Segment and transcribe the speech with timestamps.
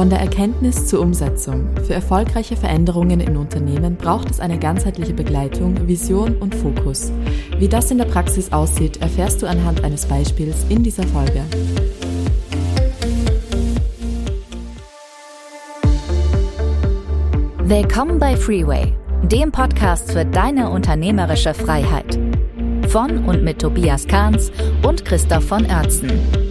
[0.00, 1.68] Von der Erkenntnis zur Umsetzung.
[1.86, 7.12] Für erfolgreiche Veränderungen in Unternehmen braucht es eine ganzheitliche Begleitung, Vision und Fokus.
[7.58, 11.44] Wie das in der Praxis aussieht, erfährst du anhand eines Beispiels in dieser Folge.
[17.58, 18.94] Willkommen bei Freeway,
[19.24, 22.18] dem Podcast für deine unternehmerische Freiheit.
[22.88, 24.50] Von und mit Tobias Kahns
[24.82, 26.49] und Christoph von Oertzen.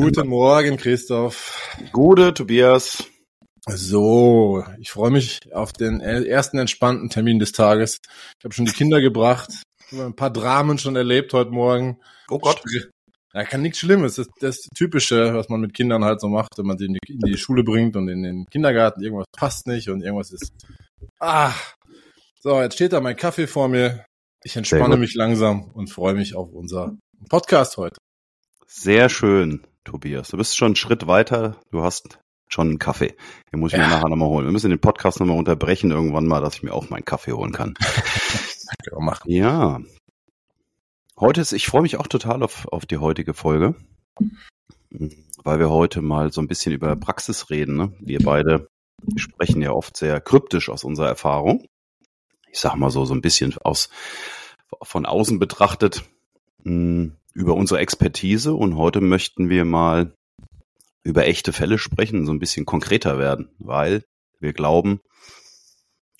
[0.00, 1.76] Guten Morgen, Christoph.
[1.90, 3.04] Gute, Tobias.
[3.66, 7.98] So, ich freue mich auf den ersten entspannten Termin des Tages.
[8.38, 9.50] Ich habe schon die Kinder gebracht,
[9.90, 11.98] ein paar Dramen schon erlebt heute Morgen.
[12.30, 12.62] Oh Gott.
[13.34, 14.14] Ja, kann nichts Schlimmes.
[14.14, 16.92] Das ist das Typische, was man mit Kindern halt so macht, wenn man sie in
[16.92, 19.02] die, in die Schule bringt und in den Kindergarten.
[19.02, 20.52] Irgendwas passt nicht und irgendwas ist.
[21.18, 21.52] Ah.
[22.40, 24.04] So, jetzt steht da mein Kaffee vor mir.
[24.44, 26.96] Ich entspanne mich langsam und freue mich auf unser
[27.28, 27.96] Podcast heute.
[28.68, 30.28] Sehr schön, Tobias.
[30.28, 31.56] Du bist schon einen Schritt weiter.
[31.70, 32.18] Du hast
[32.48, 33.14] schon einen Kaffee.
[33.52, 33.86] Den muss ich ja.
[33.86, 34.46] mir nachher nochmal holen.
[34.46, 37.52] Wir müssen den Podcast nochmal unterbrechen irgendwann mal, dass ich mir auch meinen Kaffee holen
[37.52, 37.74] kann.
[39.00, 39.30] machen.
[39.30, 39.80] Ja,
[41.20, 43.74] Heute ist, ich freue mich auch total auf, auf die heutige Folge,
[45.42, 47.76] weil wir heute mal so ein bisschen über Praxis reden.
[47.76, 47.92] Ne?
[47.98, 48.68] Wir beide
[49.16, 51.66] sprechen ja oft sehr kryptisch aus unserer Erfahrung.
[52.52, 53.88] Ich sag mal so, so ein bisschen aus,
[54.80, 56.04] von außen betrachtet
[56.62, 60.12] mh, hm, über unsere Expertise und heute möchten wir mal
[61.04, 64.02] über echte Fälle sprechen, so ein bisschen konkreter werden, weil
[64.40, 65.00] wir glauben,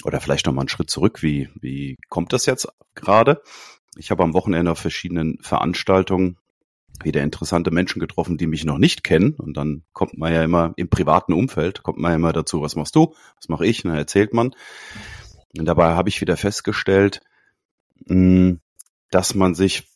[0.04, 3.42] oder vielleicht noch mal einen Schritt zurück, wie, wie kommt das jetzt gerade?
[3.96, 6.38] Ich habe am Wochenende auf verschiedenen Veranstaltungen
[7.02, 9.34] wieder interessante Menschen getroffen, die mich noch nicht kennen.
[9.34, 12.76] Und dann kommt man ja immer im privaten Umfeld, kommt man ja immer dazu, was
[12.76, 14.54] machst du, was mache ich, dann erzählt man.
[15.58, 17.22] Und dabei habe ich wieder festgestellt,
[18.06, 18.60] hm,
[19.10, 19.88] dass man sich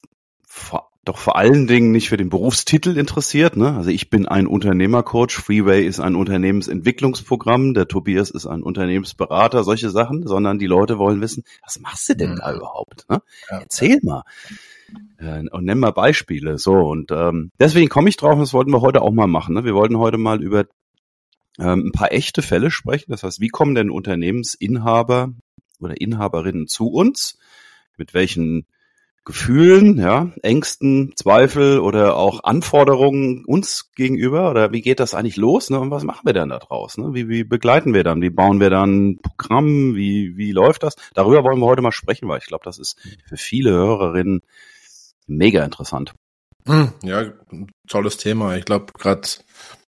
[0.48, 3.56] vor doch vor allen Dingen nicht für den Berufstitel interessiert.
[3.56, 3.74] Ne?
[3.76, 9.90] Also ich bin ein Unternehmercoach, Freeway ist ein Unternehmensentwicklungsprogramm, der Tobias ist ein Unternehmensberater, solche
[9.90, 12.58] Sachen, sondern die Leute wollen wissen, was machst du denn da mhm.
[12.58, 13.06] überhaupt?
[13.10, 13.20] Ne?
[13.50, 13.60] Ja.
[13.60, 14.22] Erzähl mal.
[15.18, 16.58] Äh, und nenn mal Beispiele.
[16.58, 19.54] So, und ähm, deswegen komme ich drauf, das wollten wir heute auch mal machen.
[19.54, 19.64] Ne?
[19.64, 20.66] Wir wollten heute mal über
[21.58, 23.10] ähm, ein paar echte Fälle sprechen.
[23.10, 25.32] Das heißt, wie kommen denn Unternehmensinhaber
[25.80, 27.38] oder Inhaberinnen zu uns?
[27.96, 28.66] Mit welchen
[29.24, 34.50] Gefühlen, ja, Ängsten, Zweifel oder auch Anforderungen uns gegenüber?
[34.50, 35.70] Oder wie geht das eigentlich los?
[35.70, 35.78] Ne?
[35.78, 36.98] Und was machen wir denn da draus?
[36.98, 37.14] Ne?
[37.14, 38.20] Wie, wie begleiten wir dann?
[38.20, 39.94] Wie bauen wir dann Programm?
[39.94, 40.96] Wie, wie läuft das?
[41.14, 44.42] Darüber wollen wir heute mal sprechen, weil ich glaube, das ist für viele Hörerinnen
[45.28, 46.14] mega interessant.
[46.66, 47.32] Hm, ja,
[47.88, 48.56] tolles Thema.
[48.56, 49.28] Ich glaube, gerade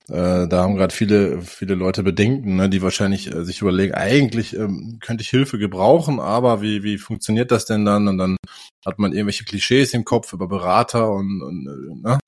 [0.09, 4.56] äh, da haben gerade viele, viele Leute Bedenken, ne, die wahrscheinlich äh, sich überlegen, eigentlich
[4.56, 8.08] ähm, könnte ich Hilfe gebrauchen, aber wie, wie funktioniert das denn dann?
[8.08, 8.38] Und dann
[8.86, 12.19] hat man irgendwelche Klischees im Kopf über Berater und, und äh, ne?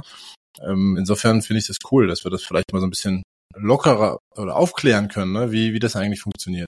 [0.61, 3.23] ähm, insofern finde ich das cool, dass wir das vielleicht mal so ein bisschen
[3.55, 6.67] lockerer oder aufklären können, ne, wie, wie das eigentlich funktioniert.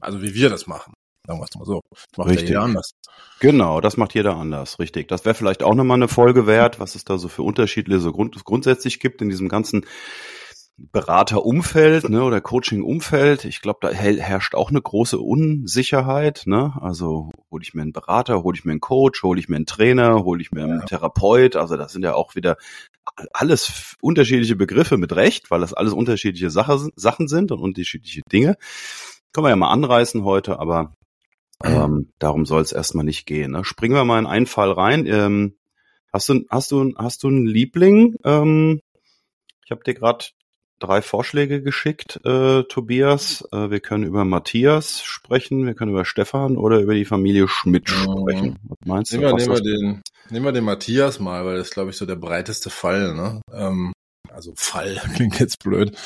[0.00, 0.94] Also wie wir das machen.
[1.26, 1.80] Sagen wir es mal so.
[1.90, 2.48] Das macht richtig.
[2.48, 2.90] jeder anders.
[3.38, 5.08] Genau, das macht jeder anders, richtig.
[5.08, 8.12] Das wäre vielleicht auch nochmal eine Folge wert, was es da so für Unterschiede so
[8.12, 9.86] grund grundsätzlich gibt in diesem ganzen
[10.78, 13.44] Beraterumfeld ne, oder Coaching-Umfeld.
[13.44, 16.42] Ich glaube, da herrscht auch eine große Unsicherheit.
[16.46, 16.72] Ne?
[16.80, 19.66] Also hole ich mir einen Berater, hole ich mir einen Coach, hole ich mir einen
[19.66, 20.86] Trainer, hole ich mir einen ja.
[20.86, 21.56] Therapeut.
[21.56, 22.56] Also das sind ja auch wieder
[23.32, 28.56] alles unterschiedliche Begriffe mit Recht, weil das alles unterschiedliche Sache, Sachen sind und unterschiedliche Dinge.
[29.32, 30.94] Können wir ja mal anreißen heute, aber
[31.64, 33.52] ähm, darum soll es erstmal nicht gehen.
[33.52, 33.64] Ne?
[33.64, 35.06] Springen wir mal in einen Fall rein.
[35.06, 35.56] Ähm,
[36.12, 38.16] hast du, hast du, hast du einen Liebling?
[38.24, 38.80] Ähm,
[39.64, 40.26] ich habe dir gerade
[40.82, 43.46] drei Vorschläge geschickt, äh, Tobias.
[43.52, 47.88] Äh, wir können über Matthias sprechen, wir können über Stefan oder über die Familie Schmidt
[47.88, 48.58] sprechen.
[48.64, 49.28] Was meinst nehmen du?
[49.28, 52.16] Wir, nehmen, wir den, nehmen wir den Matthias mal, weil das glaube ich so der
[52.16, 53.14] breiteste Fall.
[53.14, 53.40] Ne?
[53.52, 53.92] Ähm,
[54.30, 55.96] also Fall klingt jetzt blöd.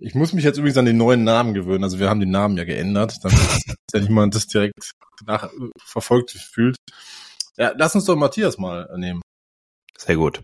[0.00, 1.84] Ich muss mich jetzt übrigens an den neuen Namen gewöhnen.
[1.84, 3.38] Also wir haben den Namen ja geändert, damit
[3.94, 4.92] ja niemand das direkt
[5.26, 5.50] nach,
[5.84, 6.76] verfolgt fühlt.
[7.56, 9.22] Ja, lass uns doch Matthias mal nehmen.
[9.96, 10.42] Sehr gut.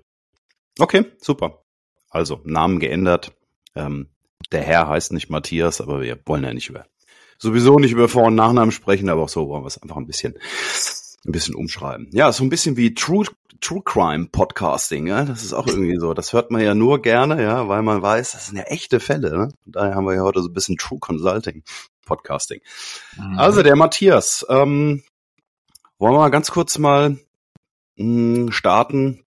[0.79, 1.63] Okay, super.
[2.11, 3.33] Also Namen geändert,
[3.75, 4.09] ähm,
[4.53, 6.87] der Herr heißt nicht Matthias, aber wir wollen ja nicht über
[7.39, 10.07] sowieso nicht über Vor- und Nachnamen sprechen, aber auch so wollen wir es einfach ein
[10.07, 10.35] bisschen
[11.27, 12.09] ein bisschen umschreiben.
[12.13, 13.27] Ja, so ein bisschen wie True
[13.61, 16.15] True Crime Podcasting, ja, das ist auch irgendwie so.
[16.15, 19.37] Das hört man ja nur gerne, ja, weil man weiß, das sind ja echte Fälle.
[19.37, 19.53] Ne?
[19.67, 21.63] Und daher haben wir ja heute so ein bisschen True Consulting
[22.07, 22.63] Podcasting.
[23.19, 23.39] Mhm.
[23.39, 25.03] Also der Matthias, ähm,
[25.99, 27.19] wollen wir mal ganz kurz mal
[27.97, 29.25] mh, hm, starten.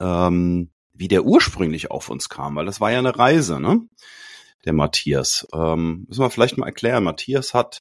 [0.00, 0.71] Ähm,
[1.02, 3.80] wie der ursprünglich auf uns kam, weil das war ja eine Reise, ne?
[4.64, 5.48] Der Matthias.
[5.52, 7.02] Ähm, müssen wir vielleicht mal erklären.
[7.02, 7.80] Matthias hat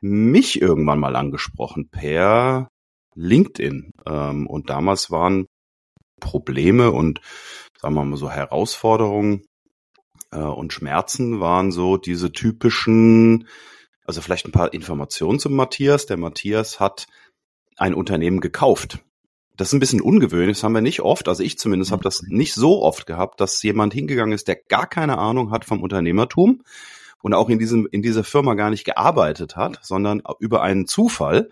[0.00, 2.68] mich irgendwann mal angesprochen per
[3.16, 3.90] LinkedIn.
[4.06, 5.46] Ähm, und damals waren
[6.20, 7.20] Probleme und
[7.80, 9.42] sagen wir mal so, Herausforderungen
[10.30, 13.48] äh, und Schmerzen waren so diese typischen,
[14.04, 16.06] also vielleicht ein paar Informationen zum Matthias.
[16.06, 17.08] Der Matthias hat
[17.76, 19.00] ein Unternehmen gekauft.
[19.60, 22.22] Das ist ein bisschen ungewöhnlich, das haben wir nicht oft, also ich zumindest habe das
[22.22, 26.62] nicht so oft gehabt, dass jemand hingegangen ist, der gar keine Ahnung hat vom Unternehmertum
[27.20, 31.50] und auch in diesem in dieser Firma gar nicht gearbeitet hat, sondern über einen Zufall.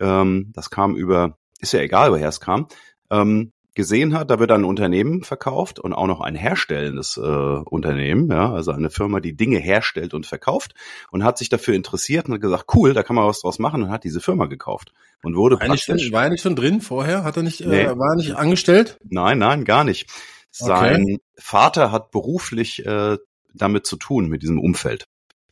[0.00, 2.68] Ähm, das kam über, ist ja egal, woher es kam.
[3.10, 8.28] Ähm, gesehen hat, da wird ein Unternehmen verkauft und auch noch ein herstellendes äh, Unternehmen,
[8.30, 10.74] ja, also eine Firma, die Dinge herstellt und verkauft
[11.10, 13.84] und hat sich dafür interessiert und hat gesagt, cool, da kann man was draus machen
[13.84, 14.92] und hat diese Firma gekauft
[15.22, 15.88] und wurde war praktisch.
[15.88, 17.22] Nicht, war er nicht schon drin vorher?
[17.22, 17.82] Hat er nicht, äh, nee.
[17.82, 18.98] äh, war er nicht angestellt?
[19.04, 20.10] Nein, nein, gar nicht.
[20.50, 21.18] Sein okay.
[21.36, 23.18] Vater hat beruflich äh,
[23.52, 25.06] damit zu tun, mit diesem Umfeld.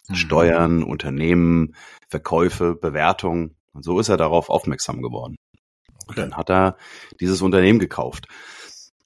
[0.09, 0.15] Mhm.
[0.15, 1.75] Steuern, Unternehmen,
[2.09, 3.55] Verkäufe, Bewertung.
[3.75, 5.37] Und so ist er darauf aufmerksam geworden.
[6.07, 6.21] Okay.
[6.21, 6.77] Dann hat er
[7.21, 8.27] dieses Unternehmen gekauft.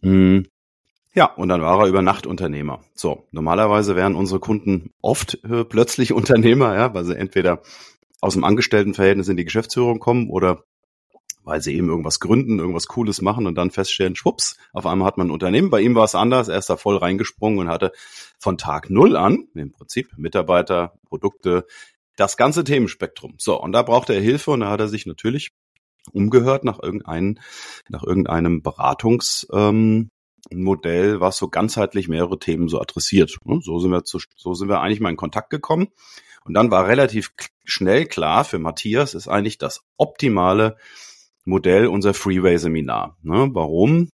[0.02, 0.46] Hm.
[1.14, 2.80] Ja, und dann war er über Nacht Unternehmer.
[2.94, 7.62] So, normalerweise wären unsere Kunden oft äh, plötzlich Unternehmer, ja, weil sie entweder
[8.20, 10.64] aus dem Angestelltenverhältnis in die Geschäftsführung kommen oder
[11.48, 15.16] weil sie eben irgendwas gründen, irgendwas Cooles machen und dann feststellen, schwupps, auf einmal hat
[15.16, 15.70] man ein Unternehmen.
[15.70, 16.48] Bei ihm war es anders.
[16.48, 17.92] Er ist da voll reingesprungen und hatte
[18.38, 21.64] von Tag null an, im Prinzip Mitarbeiter, Produkte,
[22.16, 23.34] das ganze Themenspektrum.
[23.38, 25.52] So, und da brauchte er Hilfe und da hat er sich natürlich
[26.08, 27.38] umgehört nach irgendeinem,
[27.88, 30.10] nach irgendeinem Beratungsmodell,
[30.50, 33.36] ähm, was so ganzheitlich mehrere Themen so adressiert.
[33.60, 35.88] So sind wir zu, so sind wir eigentlich mal in Kontakt gekommen.
[36.44, 37.32] Und dann war relativ
[37.64, 40.76] schnell klar, für Matthias ist eigentlich das optimale
[41.44, 43.16] Modell unser Freeway-Seminar.
[43.22, 43.50] Ne?
[43.52, 44.10] Warum?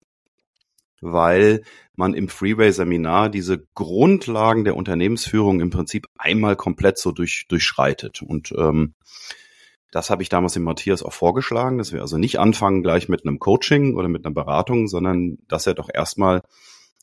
[1.01, 1.63] Weil
[1.95, 8.21] man im Freeway-Seminar diese Grundlagen der Unternehmensführung im Prinzip einmal komplett so durch, durchschreitet.
[8.21, 8.93] Und ähm,
[9.91, 13.25] das habe ich damals dem Matthias auch vorgeschlagen, dass wir also nicht anfangen gleich mit
[13.25, 16.41] einem Coaching oder mit einer Beratung, sondern dass er doch erstmal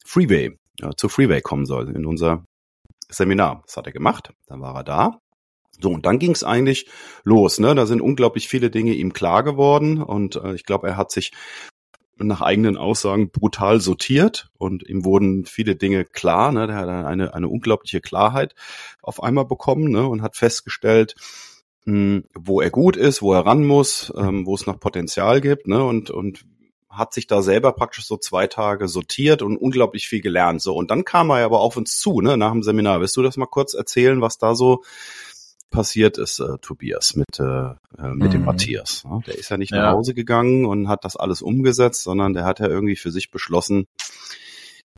[0.04, 2.44] Freeway, ja, zu Freeway kommen soll in unser
[3.10, 3.62] Seminar.
[3.66, 5.20] Das hat er gemacht, dann war er da.
[5.80, 6.88] So, und dann ging es eigentlich
[7.24, 7.60] los.
[7.60, 7.74] Ne?
[7.74, 11.32] Da sind unglaublich viele Dinge ihm klar geworden und äh, ich glaube, er hat sich
[12.16, 16.50] nach eigenen Aussagen brutal sortiert und ihm wurden viele Dinge klar.
[16.50, 16.66] Ne?
[16.66, 18.54] Der hat eine, eine unglaubliche Klarheit
[19.02, 20.06] auf einmal bekommen ne?
[20.06, 21.14] und hat festgestellt,
[21.84, 25.66] mh, wo er gut ist, wo er ran muss, ähm, wo es noch Potenzial gibt,
[25.66, 25.82] ne?
[25.84, 26.44] Und, und
[26.90, 30.60] hat sich da selber praktisch so zwei Tage sortiert und unglaublich viel gelernt.
[30.62, 33.00] So, und dann kam er aber auf uns zu, ne, nach dem Seminar.
[33.00, 34.82] Willst du das mal kurz erzählen, was da so
[35.70, 37.74] passiert ist, äh, Tobias, mit, äh, äh
[38.14, 38.30] mit mhm.
[38.30, 39.04] dem Matthias.
[39.04, 39.20] Ne?
[39.26, 39.82] Der ist ja nicht ja.
[39.82, 43.30] nach Hause gegangen und hat das alles umgesetzt, sondern der hat ja irgendwie für sich
[43.30, 43.86] beschlossen,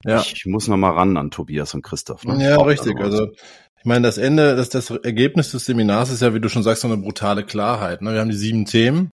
[0.05, 0.21] ja.
[0.21, 2.25] ich, ich muss noch mal ran an Tobias und Christoph.
[2.25, 2.43] Ne?
[2.43, 2.99] Ja, richtig.
[2.99, 3.33] Also
[3.81, 6.83] ich meine, das Ende, das, das Ergebnis des Seminars ist ja, wie du schon sagst,
[6.83, 8.03] so eine brutale Klarheit.
[8.03, 8.13] Ne?
[8.13, 9.11] Wir haben die sieben Themen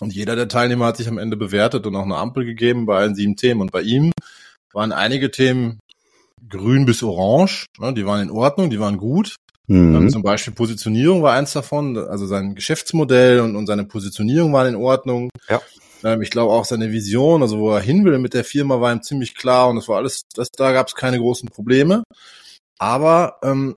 [0.00, 2.98] und jeder der Teilnehmer hat sich am Ende bewertet und auch eine Ampel gegeben bei
[2.98, 3.62] allen sieben Themen.
[3.62, 4.12] Und bei ihm
[4.74, 5.80] waren einige Themen
[6.50, 7.94] grün bis orange, ne?
[7.94, 9.36] die waren in Ordnung, die waren gut.
[9.68, 10.10] Mhm.
[10.10, 14.76] Zum Beispiel Positionierung war eins davon, also sein Geschäftsmodell und, und seine Positionierung waren in
[14.76, 15.30] Ordnung.
[15.48, 15.62] Ja.
[16.04, 18.92] Ähm, ich glaube auch seine Vision, also wo er hin will mit der Firma, war
[18.92, 22.02] ihm ziemlich klar und es war alles, das, da gab es keine großen Probleme.
[22.78, 23.74] Aber ähm,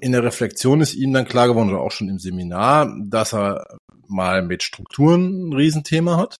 [0.00, 3.78] in der Reflexion ist ihm dann klar geworden, oder auch schon im Seminar, dass er
[4.08, 6.36] mal mit Strukturen ein Riesenthema hat.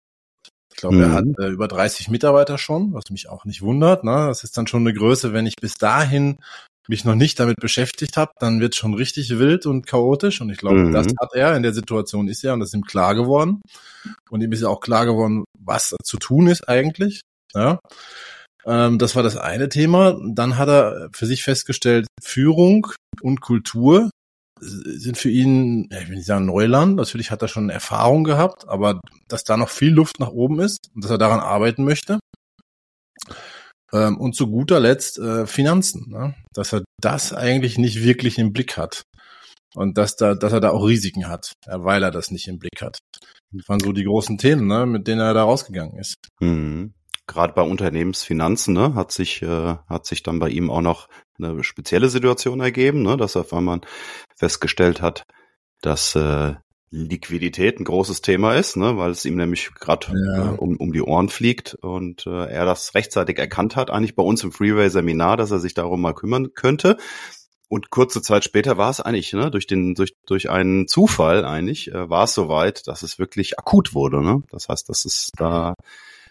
[0.73, 1.03] Ich glaube, mhm.
[1.03, 4.03] er hat äh, über 30 Mitarbeiter schon, was mich auch nicht wundert.
[4.03, 4.27] Ne?
[4.27, 6.37] Das ist dann schon eine Größe, wenn ich bis dahin
[6.89, 10.41] mich noch nicht damit beschäftigt habe, dann wird schon richtig wild und chaotisch.
[10.41, 10.91] Und ich glaube, mhm.
[10.91, 13.61] das hat er in der Situation ist er und das ist ihm klar geworden.
[14.29, 17.21] Und ihm ist ja auch klar geworden, was zu tun ist eigentlich.
[17.53, 17.79] Ja.
[18.65, 20.19] Ähm, das war das eine Thema.
[20.33, 22.87] Dann hat er für sich festgestellt, Führung
[23.21, 24.09] und Kultur
[24.59, 29.01] sind für ihn, ich will nicht sagen Neuland, natürlich hat er schon Erfahrung gehabt, aber
[29.27, 32.19] dass da noch viel Luft nach oben ist und dass er daran arbeiten möchte.
[33.91, 36.35] Ähm, und zu guter Letzt äh, Finanzen, ne?
[36.53, 39.03] dass er das eigentlich nicht wirklich im Blick hat.
[39.75, 42.81] Und dass, da, dass er da auch Risiken hat, weil er das nicht im Blick
[42.81, 42.99] hat.
[43.51, 46.15] Das waren so die großen Themen, ne, mit denen er da rausgegangen ist.
[46.39, 46.93] Mhm
[47.27, 51.63] gerade bei Unternehmensfinanzen ne, hat sich äh, hat sich dann bei ihm auch noch eine
[51.63, 53.81] spezielle Situation ergeben, ne, dass er, weil man
[54.35, 55.25] festgestellt hat,
[55.81, 56.53] dass äh,
[56.95, 60.53] Liquidität ein großes Thema ist, ne, weil es ihm nämlich gerade ja.
[60.53, 64.21] äh, um, um die Ohren fliegt und äh, er das rechtzeitig erkannt hat, eigentlich bei
[64.23, 66.97] uns im Freeway-Seminar, dass er sich darum mal kümmern könnte.
[67.67, 71.91] Und kurze Zeit später war es eigentlich, ne, durch den, durch, durch einen Zufall eigentlich,
[71.91, 74.21] äh, war es soweit, dass es wirklich akut wurde.
[74.21, 74.43] Ne?
[74.51, 75.73] Das heißt, dass es da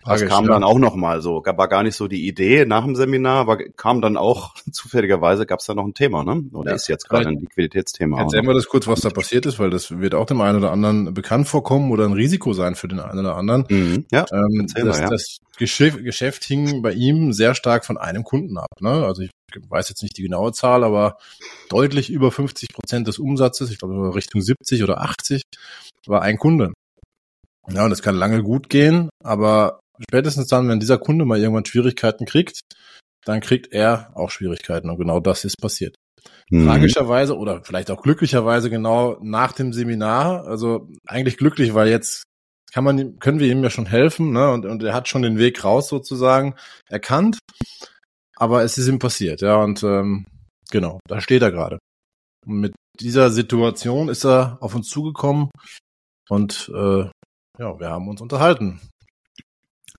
[0.05, 0.53] das kam ja.
[0.53, 1.43] dann auch noch mal so.
[1.45, 5.61] War gar nicht so die Idee nach dem Seminar, aber kam dann auch zufälligerweise gab
[5.61, 6.45] es da noch ein Thema, ne?
[6.53, 8.21] Oder ja, ist jetzt gerade ein Liquiditätsthema.
[8.21, 10.73] Erzählen wir das kurz, was da passiert ist, weil das wird auch dem einen oder
[10.73, 13.65] anderen bekannt vorkommen oder ein Risiko sein für den einen oder anderen.
[13.69, 14.07] Mhm.
[14.11, 15.09] Ja, ähm, das, mal, ja.
[15.09, 18.81] das Geschäft, Geschäft hing bei ihm sehr stark von einem Kunden ab.
[18.81, 19.05] Ne?
[19.07, 19.31] Also ich
[19.69, 21.19] weiß jetzt nicht die genaue Zahl, aber
[21.69, 25.43] deutlich über 50 Prozent des Umsatzes, ich glaube Richtung 70 oder 80,
[26.07, 26.73] war ein Kunde.
[27.69, 31.65] Ja, und das kann lange gut gehen, aber spätestens dann, wenn dieser Kunde mal irgendwann
[31.65, 32.61] Schwierigkeiten kriegt,
[33.25, 35.97] dann kriegt er auch Schwierigkeiten und genau das ist passiert.
[36.51, 36.67] Mhm.
[36.67, 42.25] Tragischerweise oder vielleicht auch glücklicherweise genau nach dem Seminar, also eigentlich glücklich, weil jetzt
[42.73, 44.51] kann man, können wir ihm ja schon helfen, ne?
[44.51, 46.55] Und, und er hat schon den Weg raus sozusagen
[46.89, 47.39] erkannt,
[48.37, 50.25] aber es ist ihm passiert, ja, und ähm,
[50.71, 51.79] genau, da steht er gerade.
[52.47, 55.51] Und mit dieser Situation ist er auf uns zugekommen
[56.29, 57.05] und äh,
[57.59, 58.81] ja, wir haben uns unterhalten.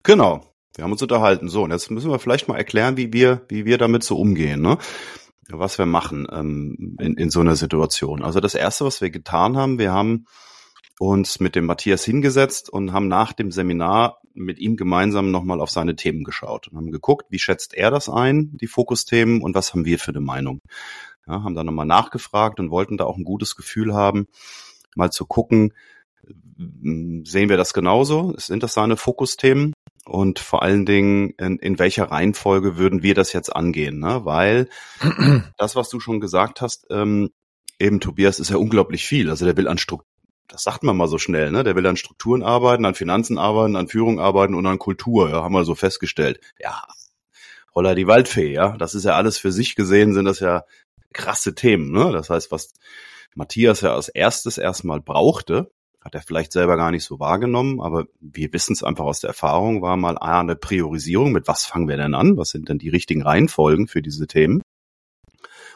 [0.03, 0.45] Genau,
[0.75, 1.47] wir haben uns unterhalten.
[1.47, 4.61] So, und jetzt müssen wir vielleicht mal erklären, wie wir, wie wir damit so umgehen,
[4.61, 4.77] ne?
[5.49, 8.23] Was wir machen ähm, in, in so einer Situation.
[8.23, 10.25] Also das erste, was wir getan haben, wir haben
[10.99, 15.69] uns mit dem Matthias hingesetzt und haben nach dem Seminar mit ihm gemeinsam nochmal auf
[15.69, 19.73] seine Themen geschaut und haben geguckt, wie schätzt er das ein, die Fokusthemen und was
[19.73, 20.61] haben wir für eine Meinung.
[21.27, 24.27] Ja, haben dann nochmal nachgefragt und wollten da auch ein gutes Gefühl haben,
[24.95, 25.73] mal zu gucken,
[26.57, 28.33] sehen wir das genauso?
[28.37, 29.73] Sind das seine Fokusthemen?
[30.05, 33.99] Und vor allen Dingen, in, in welcher Reihenfolge würden wir das jetzt angehen?
[33.99, 34.25] Ne?
[34.25, 34.67] Weil
[35.57, 37.29] das, was du schon gesagt hast, ähm,
[37.79, 39.29] eben Tobias ist ja unglaublich viel.
[39.29, 40.07] Also der will an Struktur,
[40.47, 41.63] das sagt man mal so schnell, ne?
[41.63, 45.41] Der will an Strukturen arbeiten, an Finanzen arbeiten, an Führung arbeiten und an Kultur, ja,
[45.41, 46.39] haben wir so festgestellt.
[46.59, 46.83] Ja,
[47.73, 48.77] Holla die Waldfee, ja.
[48.77, 50.63] Das ist ja alles für sich gesehen, sind das ja
[51.13, 52.11] krasse Themen, ne?
[52.11, 52.73] Das heißt, was
[53.35, 55.71] Matthias ja als erstes erstmal brauchte,
[56.03, 59.29] hat er vielleicht selber gar nicht so wahrgenommen, aber wir wissen es einfach aus der
[59.29, 62.89] Erfahrung, war mal eine Priorisierung, mit was fangen wir denn an, was sind denn die
[62.89, 64.61] richtigen Reihenfolgen für diese Themen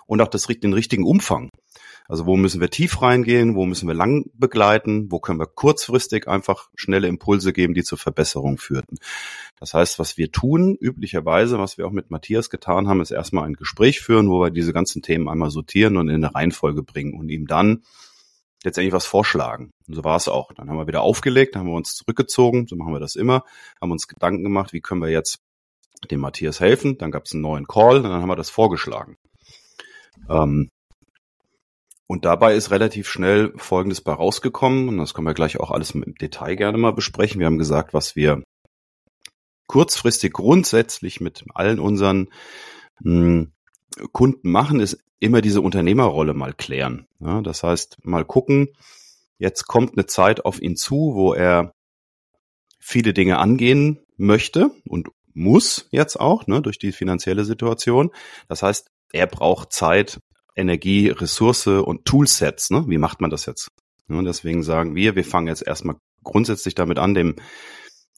[0.05, 1.49] und auch das, den richtigen Umfang.
[2.09, 6.27] Also wo müssen wir tief reingehen, wo müssen wir lang begleiten, wo können wir kurzfristig
[6.27, 8.95] einfach schnelle Impulse geben, die zur Verbesserung führten.
[9.59, 13.43] Das heißt, was wir tun, üblicherweise, was wir auch mit Matthias getan haben, ist erstmal
[13.43, 17.13] ein Gespräch führen, wo wir diese ganzen Themen einmal sortieren und in eine Reihenfolge bringen
[17.13, 17.83] und ihm dann
[18.67, 19.71] letztendlich was vorschlagen.
[19.87, 20.51] Und so war es auch.
[20.53, 23.43] Dann haben wir wieder aufgelegt, dann haben wir uns zurückgezogen, so machen wir das immer,
[23.81, 25.39] haben uns Gedanken gemacht, wie können wir jetzt
[26.11, 26.97] dem Matthias helfen.
[26.97, 29.17] Dann gab es einen neuen Call und dann haben wir das vorgeschlagen.
[30.29, 30.69] Ähm,
[32.07, 35.91] und dabei ist relativ schnell Folgendes bei rausgekommen, und das können wir gleich auch alles
[35.91, 37.39] im Detail gerne mal besprechen.
[37.39, 38.43] Wir haben gesagt, was wir
[39.67, 42.29] kurzfristig grundsätzlich mit allen unseren
[43.01, 43.51] mh, hm,
[44.11, 47.07] Kunden machen, ist immer diese Unternehmerrolle mal klären.
[47.19, 48.69] Ja, das heißt, mal gucken,
[49.39, 51.73] jetzt kommt eine Zeit auf ihn zu, wo er
[52.79, 58.11] viele Dinge angehen möchte und muss jetzt auch, ne, durch die finanzielle Situation.
[58.47, 60.19] Das heißt, er braucht Zeit,
[60.55, 62.71] Energie, Ressource und Toolsets.
[62.71, 62.85] Ne?
[62.87, 63.69] Wie macht man das jetzt?
[64.09, 67.35] Ja, deswegen sagen wir, wir fangen jetzt erstmal grundsätzlich damit an, dem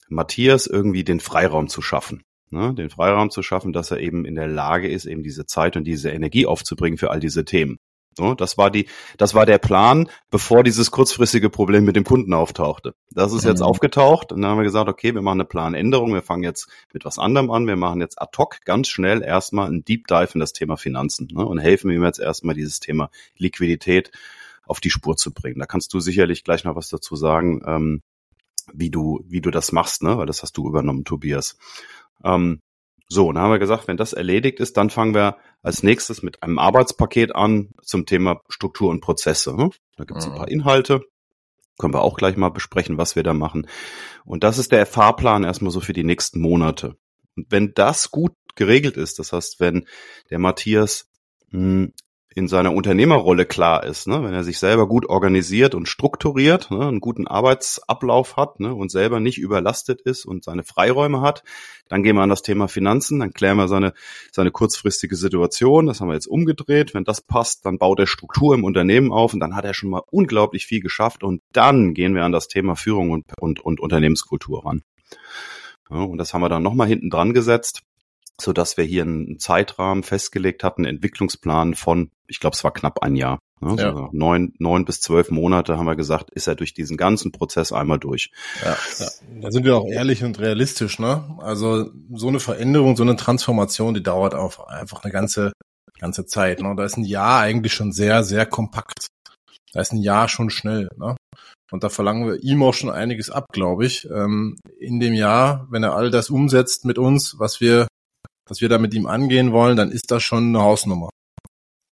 [0.07, 4.36] Matthias irgendwie den Freiraum zu schaffen ne, den Freiraum zu schaffen, dass er eben in
[4.36, 7.79] der Lage ist, eben diese Zeit und diese Energie aufzubringen für all diese Themen.
[8.20, 12.34] So, das war die, das war der Plan, bevor dieses kurzfristige Problem mit dem Kunden
[12.34, 12.94] auftauchte.
[13.12, 13.65] Das ist jetzt mhm.
[13.65, 17.06] aufgetaucht und dann haben wir gesagt, okay, wir machen eine Planänderung, wir fangen jetzt mit
[17.06, 20.41] was anderem an, wir machen jetzt ad hoc ganz schnell erstmal einen Deep Dive in
[20.41, 24.12] das Thema Finanzen ne, und helfen ihm jetzt erstmal dieses Thema Liquidität
[24.65, 25.60] auf die Spur zu bringen.
[25.60, 28.01] Da kannst du sicherlich gleich noch was dazu sagen, ähm,
[28.74, 30.18] wie du, wie du das machst, ne?
[30.18, 31.58] Weil das hast du übernommen, Tobias.
[32.23, 32.59] Ähm,
[33.07, 36.21] so, und dann haben wir gesagt, wenn das erledigt ist, dann fangen wir als nächstes
[36.21, 39.55] mit einem Arbeitspaket an zum Thema Struktur und Prozesse.
[39.55, 39.71] Ne?
[39.97, 40.53] Da gibt es ein paar mhm.
[40.53, 41.01] Inhalte,
[41.79, 43.67] können wir auch gleich mal besprechen, was wir da machen.
[44.25, 46.97] Und das ist der Fahrplan erstmal so für die nächsten Monate.
[47.35, 49.88] Und wenn das gut geregelt ist, das heißt, wenn
[50.29, 51.09] der Matthias
[51.49, 51.93] mh, hm,
[52.36, 54.24] in seiner Unternehmerrolle klar ist, ne?
[54.24, 56.88] wenn er sich selber gut organisiert und strukturiert, ne?
[56.88, 58.74] einen guten Arbeitsablauf hat ne?
[58.74, 61.43] und selber nicht überlastet ist und seine Freiräume hat,
[61.88, 63.93] dann gehen wir an das Thema Finanzen, dann klären wir seine,
[64.31, 68.53] seine kurzfristige Situation, das haben wir jetzt umgedreht, wenn das passt, dann baut er Struktur
[68.53, 72.13] im Unternehmen auf und dann hat er schon mal unglaublich viel geschafft und dann gehen
[72.13, 74.83] wir an das Thema Führung und, und, und Unternehmenskultur ran.
[75.89, 77.81] Ja, und das haben wir dann nochmal hinten dran gesetzt
[78.41, 82.74] so dass wir hier einen Zeitrahmen festgelegt hatten, einen Entwicklungsplan von, ich glaube, es war
[82.74, 83.39] knapp ein Jahr.
[83.62, 83.75] Ne?
[83.77, 83.93] Ja.
[83.93, 87.72] So neun, neun bis zwölf Monate haben wir gesagt, ist er durch diesen ganzen Prozess
[87.72, 88.31] einmal durch.
[88.63, 89.08] Ja, ja.
[89.41, 91.38] Da sind wir auch ehrlich und realistisch, ne?
[91.39, 95.51] Also so eine Veränderung, so eine Transformation, die dauert auch einfach eine ganze,
[96.00, 96.62] ganze Zeit.
[96.62, 96.74] Ne?
[96.77, 99.08] Da ist ein Jahr eigentlich schon sehr, sehr kompakt.
[99.74, 101.15] Da ist ein Jahr schon schnell, ne?
[101.72, 104.10] Und da verlangen wir ihm auch schon einiges ab, glaube ich.
[104.10, 107.88] Ähm, in dem Jahr, wenn er all das umsetzt mit uns, was wir,
[108.50, 111.10] was wir da mit ihm angehen wollen, dann ist das schon eine Hausnummer.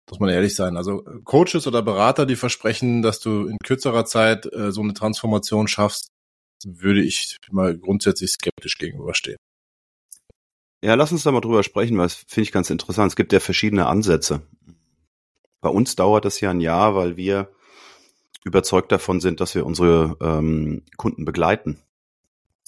[0.09, 0.77] Muss man ehrlich sein.
[0.77, 5.67] Also Coaches oder Berater, die versprechen, dass du in kürzerer Zeit äh, so eine Transformation
[5.67, 6.07] schaffst,
[6.65, 9.37] würde ich mal grundsätzlich skeptisch gegenüberstehen.
[10.83, 13.11] Ja, lass uns da mal drüber sprechen, weil es finde ich ganz interessant.
[13.11, 14.41] Es gibt ja verschiedene Ansätze.
[15.59, 17.51] Bei uns dauert es ja ein Jahr, weil wir
[18.43, 21.81] überzeugt davon sind, dass wir unsere ähm, Kunden begleiten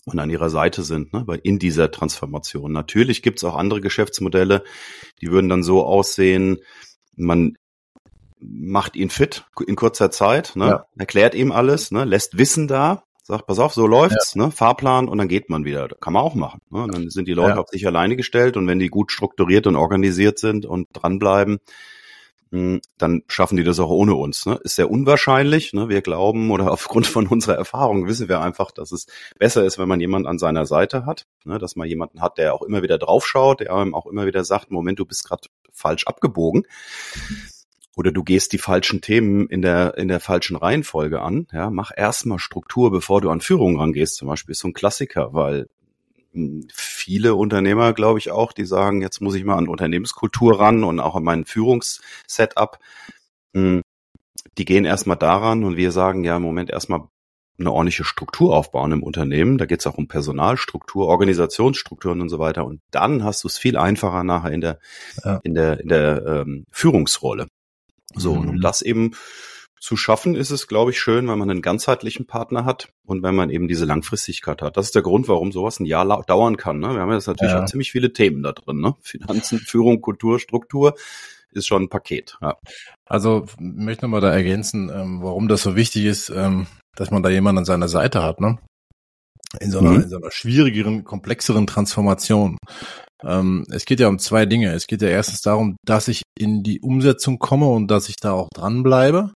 [0.05, 2.71] und an ihrer Seite sind, ne, in dieser Transformation.
[2.71, 4.63] Natürlich gibt es auch andere Geschäftsmodelle,
[5.21, 6.59] die würden dann so aussehen,
[7.15, 7.57] man
[8.39, 10.85] macht ihn fit in kurzer Zeit, ne, ja.
[10.97, 14.45] erklärt ihm alles, ne, lässt Wissen da, sagt, pass auf, so läuft's, ja.
[14.45, 15.87] ne, Fahrplan und dann geht man wieder.
[15.87, 16.61] Kann man auch machen.
[16.71, 16.83] Ne?
[16.83, 17.57] Und dann sind die Leute ja.
[17.57, 21.59] auf sich alleine gestellt und wenn die gut strukturiert und organisiert sind und dranbleiben,
[22.51, 24.45] dann schaffen die das auch ohne uns.
[24.47, 24.59] Ne?
[24.63, 25.73] Ist sehr unwahrscheinlich.
[25.73, 25.87] Ne?
[25.87, 29.05] Wir glauben oder aufgrund von unserer Erfahrung wissen wir einfach, dass es
[29.37, 31.59] besser ist, wenn man jemanden an seiner Seite hat, ne?
[31.59, 34.71] dass man jemanden hat, der auch immer wieder draufschaut, der einem auch immer wieder sagt,
[34.71, 36.65] Moment, du bist gerade falsch abgebogen
[37.95, 41.47] oder du gehst die falschen Themen in der, in der falschen Reihenfolge an.
[41.51, 45.33] Ja, mach erstmal Struktur, bevor du an Führung rangehst, zum Beispiel, ist so ein Klassiker,
[45.33, 45.78] weil hm,
[46.74, 51.00] viele Unternehmer, glaube ich auch, die sagen, jetzt muss ich mal an Unternehmenskultur ran und
[51.00, 52.79] auch an mein Führungssetup.
[53.53, 57.07] Die gehen erstmal daran und wir sagen ja im Moment erstmal
[57.59, 59.57] eine ordentliche Struktur aufbauen im Unternehmen.
[59.57, 62.65] Da geht es auch um Personalstruktur, Organisationsstrukturen und so weiter.
[62.65, 64.79] Und dann hast du es viel einfacher nachher in der,
[65.24, 65.39] ja.
[65.43, 67.48] in der, in der ähm, Führungsrolle.
[68.15, 68.39] So, mhm.
[68.39, 69.12] und um das eben
[69.79, 73.36] zu schaffen, ist es, glaube ich, schön, wenn man einen ganzheitlichen Partner hat und wenn
[73.36, 74.77] man eben diese Langfristigkeit hat.
[74.77, 76.79] Das ist der Grund, warum sowas ein Jahr dauern kann.
[76.79, 76.93] Ne?
[76.93, 77.63] Wir haben jetzt natürlich ja.
[77.63, 78.79] auch ziemlich viele Themen da drin.
[78.81, 78.95] Ne?
[79.01, 80.95] Finanzen, Führung, Kultur, Struktur
[81.51, 82.38] ist schon ein Paket.
[82.41, 82.57] Ja.
[83.05, 87.29] Also möchte nochmal da ergänzen, ähm, warum das so wichtig ist, ähm, dass man da
[87.29, 88.39] jemanden an seiner Seite hat.
[88.39, 88.59] Ne?
[89.59, 90.01] In so einer, mhm.
[90.01, 92.57] in so einer schwierigeren, komplexeren Transformation.
[93.24, 94.74] Ähm, es geht ja um zwei Dinge.
[94.74, 98.31] Es geht ja erstens darum, dass ich in die Umsetzung komme und dass ich da
[98.33, 99.33] auch dranbleibe.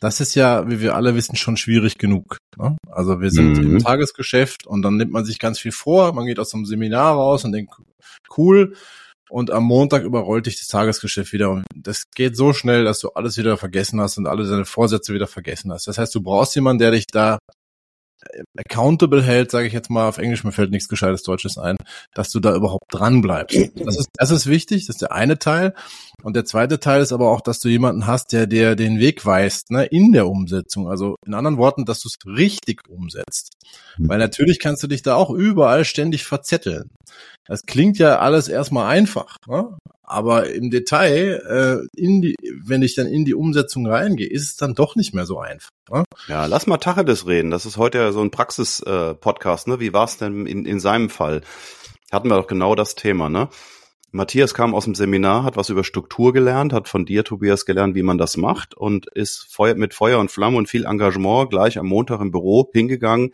[0.00, 2.38] Das ist ja, wie wir alle wissen, schon schwierig genug.
[2.58, 2.76] Ne?
[2.90, 3.76] Also wir sind mhm.
[3.76, 6.12] im Tagesgeschäft und dann nimmt man sich ganz viel vor.
[6.12, 7.72] Man geht aus einem Seminar raus und denkt,
[8.36, 8.74] cool.
[9.28, 11.50] Und am Montag überrollt dich das Tagesgeschäft wieder.
[11.50, 15.14] Und das geht so schnell, dass du alles wieder vergessen hast und alle deine Vorsätze
[15.14, 15.88] wieder vergessen hast.
[15.88, 17.38] Das heißt, du brauchst jemanden, der dich da
[18.56, 21.76] accountable hält, sage ich jetzt mal auf Englisch, mir fällt nichts Gescheites Deutsches ein,
[22.14, 23.70] dass du da überhaupt dran bleibst.
[23.76, 25.74] Das ist, das ist wichtig, das ist der eine Teil.
[26.22, 29.24] Und der zweite Teil ist aber auch, dass du jemanden hast, der dir den Weg
[29.26, 30.88] weist, ne, in der Umsetzung.
[30.88, 33.52] Also in anderen Worten, dass du es richtig umsetzt.
[33.98, 34.08] Mhm.
[34.08, 36.90] Weil natürlich kannst du dich da auch überall ständig verzetteln.
[37.46, 39.76] Das klingt ja alles erstmal einfach, ne?
[40.06, 41.42] Aber im Detail,
[41.94, 45.14] äh, in die, wenn ich dann in die Umsetzung reingehe, ist es dann doch nicht
[45.14, 45.70] mehr so einfach.
[45.90, 46.04] Ne?
[46.28, 47.50] Ja, lass mal Tacheles reden.
[47.50, 49.66] Das ist heute ja so ein Praxis-Podcast.
[49.66, 49.80] Äh, ne?
[49.80, 51.42] Wie war es denn in, in seinem Fall?
[52.12, 53.28] Hatten wir doch genau das Thema.
[53.28, 53.48] Ne?
[54.12, 57.94] Matthias kam aus dem Seminar, hat was über Struktur gelernt, hat von dir, Tobias, gelernt,
[57.94, 61.78] wie man das macht und ist Feuer, mit Feuer und Flamme und viel Engagement gleich
[61.78, 63.32] am Montag im Büro hingegangen,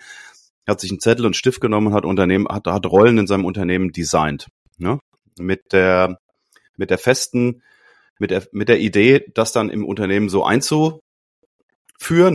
[0.67, 3.45] hat sich einen Zettel und Stift genommen und hat Unternehmen, hat, hat Rollen in seinem
[3.45, 4.49] Unternehmen designt.
[4.79, 4.99] Ne?
[5.39, 6.19] Mit der,
[6.77, 7.63] mit der festen,
[8.19, 11.01] mit der, mit der Idee, das dann im Unternehmen so einzuführen,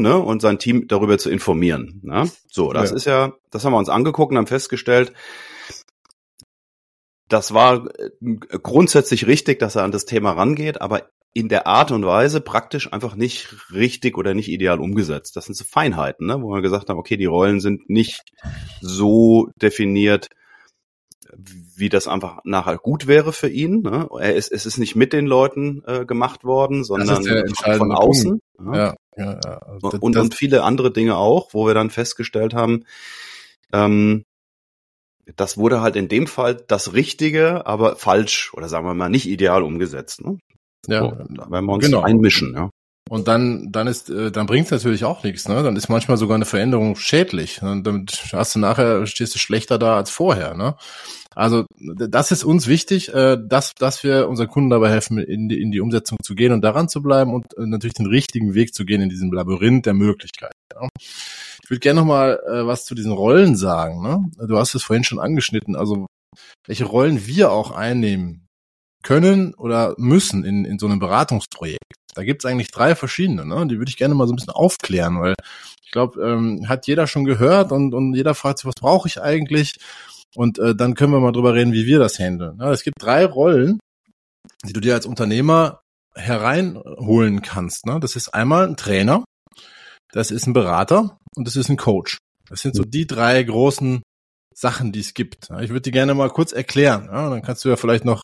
[0.02, 2.02] ne, und sein Team darüber zu informieren.
[2.04, 2.30] Ne?
[2.50, 2.95] So, das ja.
[2.95, 5.13] ist ja, das haben wir uns angeguckt und haben festgestellt,
[7.30, 8.10] das war äh,
[8.63, 12.91] grundsätzlich richtig, dass er an das Thema rangeht, aber in der Art und Weise praktisch
[12.91, 15.36] einfach nicht richtig oder nicht ideal umgesetzt.
[15.36, 16.41] Das sind so Feinheiten, ne?
[16.41, 18.23] wo wir gesagt haben, okay, die Rollen sind nicht
[18.82, 20.30] so definiert,
[21.36, 23.82] wie das einfach nachher gut wäre für ihn.
[23.82, 24.08] Ne?
[24.20, 28.40] Er ist, es ist nicht mit den Leuten äh, gemacht worden, sondern von außen.
[28.74, 28.96] Ja.
[29.18, 32.84] Ja, ja, also und, und viele andere Dinge auch, wo wir dann festgestellt haben,
[33.74, 34.26] ähm,
[35.36, 39.28] das wurde halt in dem Fall das Richtige, aber falsch oder sagen wir mal nicht
[39.28, 40.24] ideal umgesetzt.
[40.24, 40.38] Ne?
[40.88, 42.02] Ja, so, da werden wir uns genau.
[42.02, 42.70] einmischen, ja.
[43.10, 45.63] Und dann, dann ist, äh, dann bringt es natürlich auch nichts, ne?
[45.63, 47.62] Dann ist manchmal sogar eine Veränderung schädlich.
[47.62, 50.76] Und dann hast du nachher, stehst du schlechter da als vorher, ne?
[51.38, 55.62] Also das ist uns wichtig, äh, dass, dass wir unseren Kunden dabei helfen, in die,
[55.62, 58.74] in die Umsetzung zu gehen und daran zu bleiben und äh, natürlich den richtigen Weg
[58.74, 60.58] zu gehen in diesem Labyrinth der Möglichkeiten.
[60.74, 60.88] Ja?
[60.98, 64.02] Ich würde gerne noch mal äh, was zu diesen Rollen sagen.
[64.02, 64.48] Ne?
[64.48, 65.76] Du hast es vorhin schon angeschnitten.
[65.76, 66.08] Also
[66.65, 68.48] welche Rollen wir auch einnehmen
[69.04, 71.84] können oder müssen in, in so einem Beratungsprojekt.
[72.17, 73.67] Da gibt's eigentlich drei verschiedene, ne?
[73.67, 75.36] Die würde ich gerne mal so ein bisschen aufklären, weil
[75.84, 79.21] ich glaube, ähm, hat jeder schon gehört und, und jeder fragt sich, was brauche ich
[79.21, 79.75] eigentlich?
[80.36, 82.58] Und äh, dann können wir mal drüber reden, wie wir das handeln.
[82.60, 83.80] Ja, es gibt drei Rollen,
[84.65, 85.82] die du dir als Unternehmer
[86.15, 87.86] hereinholen kannst.
[87.86, 87.99] Ne?
[87.99, 89.23] Das ist einmal ein Trainer,
[90.12, 92.17] das ist ein Berater und das ist ein Coach.
[92.49, 94.01] Das sind so die drei großen
[94.56, 95.51] Sachen, die es gibt.
[95.62, 97.06] Ich würde die gerne mal kurz erklären.
[97.06, 98.23] Ja, dann kannst du ja vielleicht noch,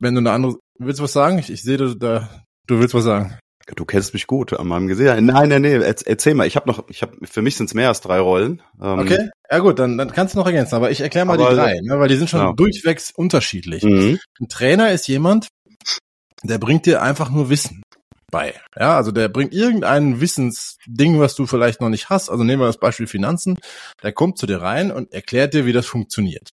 [0.00, 1.38] wenn du eine andere, willst du was sagen?
[1.38, 2.28] Ich, ich sehe, da,
[2.68, 3.36] du willst was sagen.
[3.76, 5.20] Du kennst mich gut an meinem Gesicht.
[5.20, 6.46] Nein, nein, nee, erzähl mal.
[6.46, 8.62] Ich habe noch, ich habe, für mich sind es mehr als drei Rollen.
[8.80, 10.74] Ähm, okay, ja gut, dann, dann kannst du noch ergänzen.
[10.74, 12.52] Aber ich erkläre mal die drei, ne, weil die sind schon ja.
[12.52, 13.82] durchwegs unterschiedlich.
[13.82, 14.18] Mhm.
[14.40, 15.48] Ein Trainer ist jemand,
[16.42, 17.82] der bringt dir einfach nur Wissen
[18.30, 18.54] bei.
[18.78, 22.30] Ja, also der bringt irgendein Wissensding, was du vielleicht noch nicht hast.
[22.30, 23.58] Also nehmen wir das Beispiel Finanzen.
[24.02, 26.50] Der kommt zu dir rein und erklärt dir, wie das funktioniert.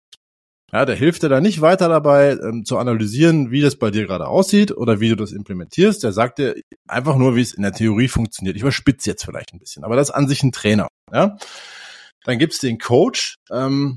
[0.75, 4.05] Ja, der hilft dir da nicht weiter dabei, ähm, zu analysieren, wie das bei dir
[4.05, 6.03] gerade aussieht oder wie du das implementierst.
[6.03, 6.53] Der sagt dir
[6.85, 8.57] einfach nur, wie es in der Theorie funktioniert.
[8.57, 10.89] Ich überspitze jetzt vielleicht ein bisschen, aber das ist an sich ein Trainer.
[11.13, 11.37] Ja?
[12.25, 13.35] Dann gibt's den Coach.
[13.49, 13.95] Ähm,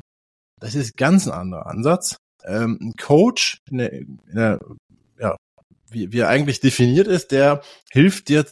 [0.60, 2.16] das ist ganz ein anderer Ansatz.
[2.44, 4.60] Ähm, ein Coach in der, in der
[5.18, 5.36] ja,
[5.90, 7.60] wie, wie er eigentlich definiert ist, der
[7.90, 8.46] hilft dir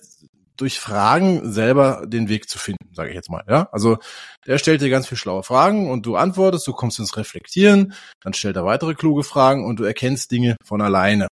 [0.56, 3.44] durch Fragen selber den Weg zu finden, sage ich jetzt mal.
[3.48, 3.98] Ja, also
[4.46, 8.32] der stellt dir ganz viel schlaue Fragen und du antwortest, du kommst ins Reflektieren, dann
[8.32, 11.28] stellt er weitere kluge Fragen und du erkennst Dinge von alleine.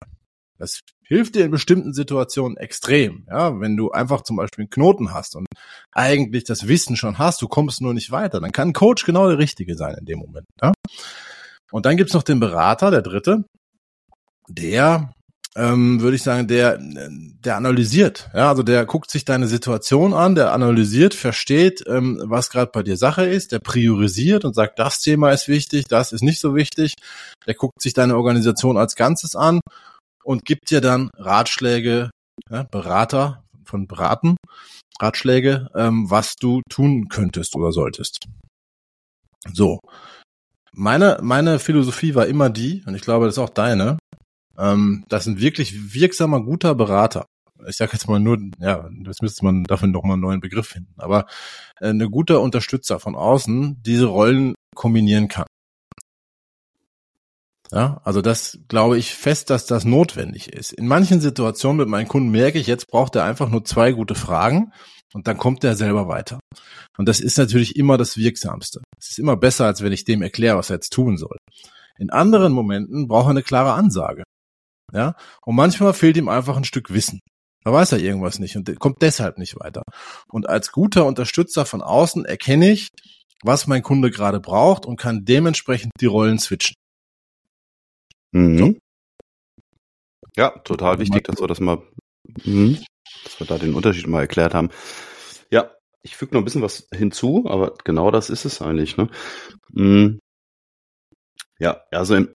[0.59, 3.27] Das hilft dir in bestimmten Situationen extrem.
[3.29, 5.47] Ja, wenn du einfach zum Beispiel einen Knoten hast und
[5.91, 9.29] eigentlich das Wissen schon hast, du kommst nur nicht weiter, dann kann ein Coach genau
[9.29, 10.47] der Richtige sein in dem Moment.
[10.63, 10.73] Ja?
[11.71, 13.45] Und dann gibt's noch den Berater, der Dritte,
[14.49, 15.13] der
[15.57, 18.31] ähm, würde ich sagen, der, der analysiert.
[18.35, 22.83] Ja, also der guckt sich deine Situation an, der analysiert, versteht, ähm, was gerade bei
[22.83, 26.55] dir Sache ist, der priorisiert und sagt, das Thema ist wichtig, das ist nicht so
[26.55, 26.95] wichtig.
[27.47, 29.61] Der guckt sich deine Organisation als Ganzes an
[30.25, 32.11] und gibt dir dann Ratschläge,
[32.51, 34.37] ja, Berater von Beraten,
[35.01, 38.25] Ratschläge, ähm, was du tun könntest oder solltest.
[39.53, 39.81] So.
[40.75, 43.99] Meine, meine Philosophie war immer die, und ich glaube, das ist auch deine,
[44.59, 47.27] ähm, das ist ein wirklich wirksamer, guter Berater.
[47.69, 50.69] Ich sage jetzt mal nur, ja, das müsste man dafür noch mal einen neuen Begriff
[50.69, 50.95] finden.
[50.97, 51.27] Aber
[51.81, 55.47] äh, ein guter Unterstützer von außen diese Rollen kombinieren kann.
[57.73, 60.73] Ja, also das glaube ich fest, dass das notwendig ist.
[60.73, 64.15] In manchen Situationen mit meinen Kunden merke ich, jetzt braucht er einfach nur zwei gute
[64.15, 64.73] Fragen
[65.15, 66.38] und dann kommt er selber weiter.
[66.99, 68.83] Und das ist natürlich immer das Wirksamste.
[68.99, 71.38] Es ist immer besser, als wenn ich dem erkläre, was er jetzt tun soll.
[71.99, 74.23] In anderen Momenten braucht er eine klare Ansage.
[74.93, 77.21] Ja, und manchmal fehlt ihm einfach ein Stück Wissen.
[77.65, 79.83] Da weiß er irgendwas nicht und kommt deshalb nicht weiter.
[80.29, 82.89] Und als guter Unterstützer von außen erkenne ich,
[83.43, 86.75] was mein Kunde gerade braucht und kann dementsprechend die Rollen switchen.
[88.33, 88.59] Mhm.
[88.59, 88.75] So.
[90.37, 91.83] Ja, total wichtig, dass wir das mal,
[92.45, 92.79] mhm.
[93.25, 94.71] dass wir da den Unterschied mal erklärt haben.
[95.51, 95.71] Ja,
[96.03, 98.97] ich füge noch ein bisschen was hinzu, aber genau das ist es eigentlich.
[98.97, 99.09] Ne?
[99.71, 100.19] Mhm.
[101.59, 102.35] Ja, also im,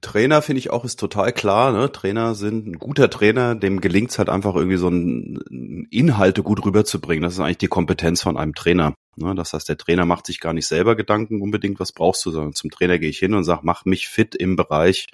[0.00, 1.72] Trainer finde ich auch ist total klar.
[1.72, 1.90] Ne?
[1.90, 6.64] Trainer sind ein guter Trainer, dem gelingt es halt einfach irgendwie so ein, Inhalte gut
[6.64, 7.22] rüberzubringen.
[7.22, 8.94] Das ist eigentlich die Kompetenz von einem Trainer.
[9.16, 9.34] Ne?
[9.34, 12.52] Das heißt, der Trainer macht sich gar nicht selber Gedanken unbedingt, was brauchst du, sondern
[12.52, 15.06] zum Trainer gehe ich hin und sage, mach mich fit im Bereich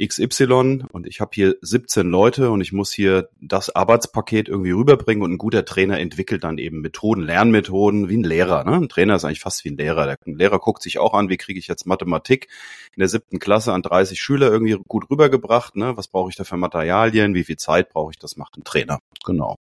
[0.00, 5.22] XY und ich habe hier 17 Leute und ich muss hier das Arbeitspaket irgendwie rüberbringen
[5.22, 8.64] und ein guter Trainer entwickelt dann eben Methoden, Lernmethoden wie ein Lehrer.
[8.64, 8.72] Ne?
[8.72, 10.16] Ein Trainer ist eigentlich fast wie ein Lehrer.
[10.26, 12.48] Ein Lehrer guckt sich auch an, wie kriege ich jetzt Mathematik
[12.94, 15.76] in der siebten Klasse an 30 Schüler irgendwie gut rübergebracht.
[15.76, 15.96] Ne?
[15.96, 17.34] Was brauche ich da für Materialien?
[17.34, 18.18] Wie viel Zeit brauche ich?
[18.18, 18.98] Das macht ein Trainer.
[19.24, 19.56] Genau.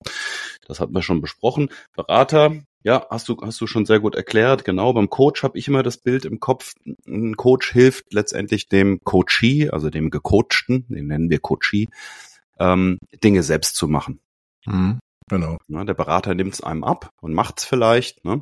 [0.67, 1.69] Das hatten wir schon besprochen.
[1.95, 4.63] Berater, ja, hast du, hast du schon sehr gut erklärt.
[4.63, 6.73] Genau, beim Coach habe ich immer das Bild im Kopf.
[7.05, 11.87] Ein Coach hilft letztendlich dem Coachee, also dem Gecoachten, den nennen wir Coachee,
[12.57, 14.21] ähm, Dinge selbst zu machen.
[14.65, 15.57] Mhm, genau.
[15.67, 18.23] Ja, der Berater nimmt es einem ab und macht es vielleicht.
[18.23, 18.41] Ne?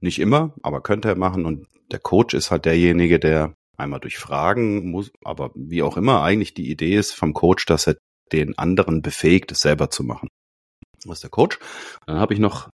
[0.00, 1.44] Nicht immer, aber könnte er machen.
[1.46, 6.22] Und der Coach ist halt derjenige, der einmal durch Fragen muss, aber wie auch immer,
[6.22, 7.96] eigentlich die Idee ist vom Coach, dass er
[8.32, 10.28] den anderen befähigt, es selber zu machen.
[11.04, 11.58] Was ist der Coach?
[12.06, 12.70] Dann habe ich noch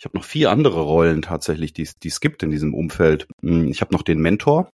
[0.00, 3.28] ich habe noch vier andere Rollen tatsächlich, die es gibt in diesem Umfeld.
[3.42, 4.70] Hm, ich habe noch den Mentor.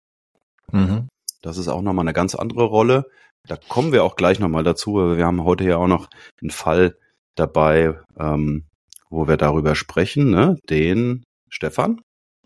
[0.70, 1.08] Mhm.
[1.42, 3.06] Das ist auch nochmal eine ganz andere Rolle.
[3.48, 4.96] Da kommen wir auch gleich nochmal dazu.
[4.96, 6.10] Wir haben heute ja auch noch
[6.42, 6.98] einen Fall
[7.36, 8.66] dabei, ähm,
[9.10, 10.58] wo wir darüber sprechen, ne?
[10.70, 12.02] den Stefan.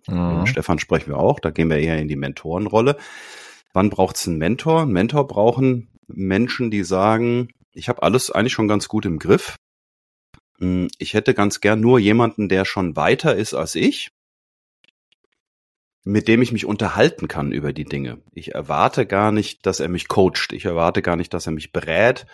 [0.07, 0.45] Mhm.
[0.45, 1.39] Stefan sprechen wir auch.
[1.39, 2.97] Da gehen wir eher in die Mentorenrolle.
[3.73, 4.83] Wann braucht es einen Mentor?
[4.83, 9.55] Einen Mentor brauchen Menschen, die sagen, ich habe alles eigentlich schon ganz gut im Griff.
[10.59, 14.11] Hm, ich hätte ganz gern nur jemanden, der schon weiter ist als ich,
[16.03, 18.19] mit dem ich mich unterhalten kann über die Dinge.
[18.31, 20.53] Ich erwarte gar nicht, dass er mich coacht.
[20.53, 22.25] Ich erwarte gar nicht, dass er mich berät.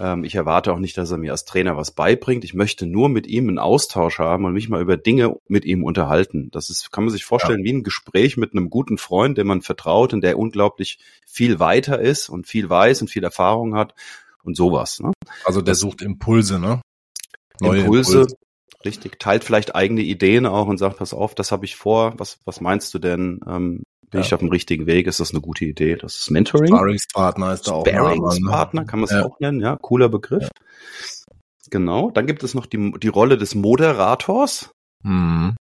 [0.00, 2.44] Ähm, ich erwarte auch nicht, dass er mir als Trainer was beibringt.
[2.44, 5.84] Ich möchte nur mit ihm einen Austausch haben und mich mal über Dinge mit ihm
[5.84, 6.50] unterhalten.
[6.52, 7.64] Das ist, kann man sich vorstellen, ja.
[7.64, 12.00] wie ein Gespräch mit einem guten Freund, dem man vertraut und der unglaublich viel weiter
[12.00, 13.94] ist und viel weiß und viel Erfahrung hat
[14.42, 15.00] und sowas.
[15.00, 15.12] Ne?
[15.44, 16.80] Also der sucht Impulse, ne?
[17.64, 18.36] Neue Impulse, Impulse,
[18.84, 19.18] richtig.
[19.18, 22.14] Teilt vielleicht eigene Ideen auch und sagt, pass auf, das habe ich vor.
[22.18, 23.40] Was, was meinst du denn?
[23.46, 24.26] Ähm, bin ja.
[24.26, 25.06] ich auf dem richtigen Weg?
[25.06, 25.96] Ist das eine gute Idee?
[25.96, 26.68] Das ist Mentoring.
[26.68, 27.86] Sparringspartner ist da auch.
[27.86, 29.24] Sparringspartner kann man es ja.
[29.24, 29.76] auch nennen, ja.
[29.80, 30.44] Cooler Begriff.
[30.44, 30.48] Ja.
[31.70, 32.10] Genau.
[32.10, 34.70] Dann gibt es noch die, die Rolle des Moderators.
[35.02, 35.56] Mhm.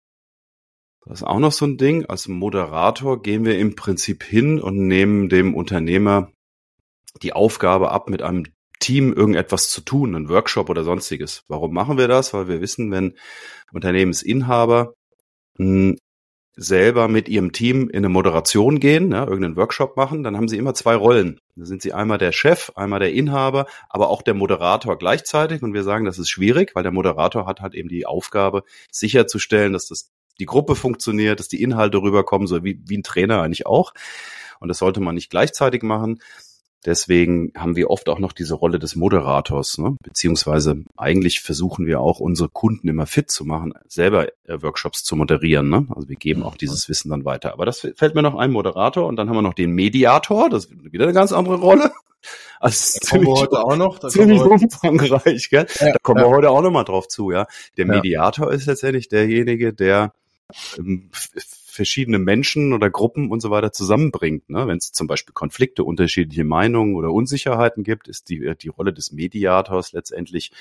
[1.06, 2.06] Das ist auch noch so ein Ding.
[2.06, 6.32] Als Moderator gehen wir im Prinzip hin und nehmen dem Unternehmer
[7.22, 8.46] die Aufgabe ab, mit einem
[8.82, 11.44] Team irgendetwas zu tun, einen Workshop oder sonstiges.
[11.48, 12.34] Warum machen wir das?
[12.34, 13.14] Weil wir wissen, wenn
[13.72, 14.94] Unternehmensinhaber
[15.58, 15.98] hm,
[16.56, 20.58] selber mit ihrem Team in eine Moderation gehen, ja, irgendeinen Workshop machen, dann haben sie
[20.58, 21.40] immer zwei Rollen.
[21.56, 25.62] Da sind sie einmal der Chef, einmal der Inhaber, aber auch der Moderator gleichzeitig.
[25.62, 29.74] Und wir sagen, das ist schwierig, weil der Moderator hat halt eben die Aufgabe, sicherzustellen,
[29.74, 33.66] dass das die Gruppe funktioniert, dass die Inhalte rüberkommen, so wie, wie ein Trainer eigentlich
[33.66, 33.94] auch.
[34.60, 36.20] Und das sollte man nicht gleichzeitig machen.
[36.86, 39.98] Deswegen haben wir oft auch noch diese Rolle des Moderators, ne?
[40.04, 45.16] beziehungsweise eigentlich versuchen wir auch unsere Kunden immer fit zu machen, selber äh, Workshops zu
[45.16, 45.70] moderieren.
[45.70, 45.86] Ne?
[45.96, 47.54] Also wir geben auch dieses Wissen dann weiter.
[47.54, 50.66] Aber das fällt mir noch ein Moderator und dann haben wir noch den Mediator, das
[50.66, 51.92] ist wieder eine ganz andere Rolle.
[52.60, 53.98] Also da kommen wir heute auch noch.
[53.98, 55.66] Da ziemlich umfangreich, gell?
[55.80, 56.28] Ja, da kommen ja.
[56.28, 57.48] wir heute auch noch mal drauf zu, ja.
[57.78, 58.56] Der Mediator ja.
[58.56, 60.14] ist letztendlich derjenige, der
[60.78, 61.10] ähm,
[61.72, 64.50] verschiedene Menschen oder Gruppen und so weiter zusammenbringt.
[64.50, 64.68] Ne?
[64.68, 69.12] Wenn es zum Beispiel Konflikte, unterschiedliche Meinungen oder Unsicherheiten gibt, ist die, die Rolle des
[69.12, 70.52] Mediators letztendlich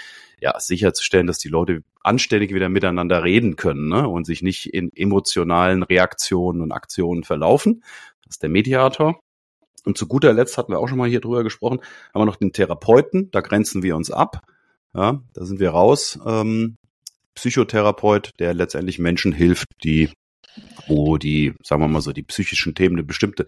[0.40, 4.09] ja sicherzustellen, dass die Leute anständig wieder miteinander reden können ne?
[4.09, 7.83] und sich nicht in emotionalen Reaktionen und Aktionen verlaufen.
[8.25, 9.20] Das ist der Mediator.
[9.85, 11.81] Und zu guter Letzt hatten wir auch schon mal hier drüber gesprochen,
[12.14, 14.42] haben wir noch den Therapeuten, da grenzen wir uns ab.
[14.94, 16.18] Ja, da sind wir raus.
[16.27, 16.77] Ähm,
[17.35, 20.11] Psychotherapeut, der letztendlich Menschen hilft, die
[20.86, 23.46] wo die, sagen wir mal so, die psychischen Themen eine bestimmte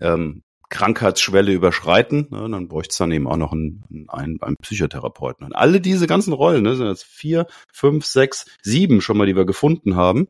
[0.00, 5.44] ähm, Krankheitsschwelle überschreiten, ne, dann bräuchte es dann eben auch noch einen, einen, einen Psychotherapeuten.
[5.46, 9.36] Und alle diese ganzen Rollen, ne, sind jetzt vier, fünf, sechs, sieben schon mal, die
[9.36, 10.28] wir gefunden haben,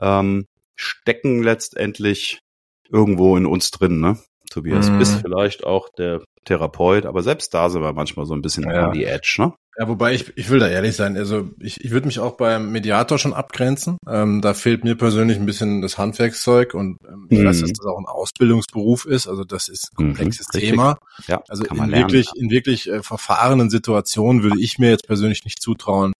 [0.00, 2.40] ähm, stecken letztendlich
[2.88, 4.18] irgendwo in uns drin, ne?
[4.54, 4.98] Tobias, mhm.
[4.98, 8.88] bist vielleicht auch der Therapeut, aber selbst da sind wir manchmal so ein bisschen ja.
[8.88, 9.52] on the edge, ne?
[9.76, 11.16] Ja, wobei ich, ich will da ehrlich sein.
[11.16, 13.96] Also ich, ich würde mich auch beim Mediator schon abgrenzen.
[14.08, 17.46] Ähm, da fehlt mir persönlich ein bisschen das Handwerkszeug und ähm, ich mhm.
[17.46, 19.26] weiß, dass das auch ein Ausbildungsberuf ist.
[19.26, 20.98] Also das ist ein mhm, komplexes mhm, Thema.
[21.26, 25.44] Ja, also in lernen, wirklich, in wirklich äh, verfahrenen Situationen würde ich mir jetzt persönlich
[25.44, 26.12] nicht zutrauen,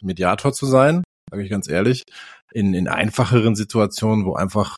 [0.00, 2.04] Mediator zu sein, sage ich ganz ehrlich.
[2.54, 4.76] In, in einfacheren Situationen, wo einfach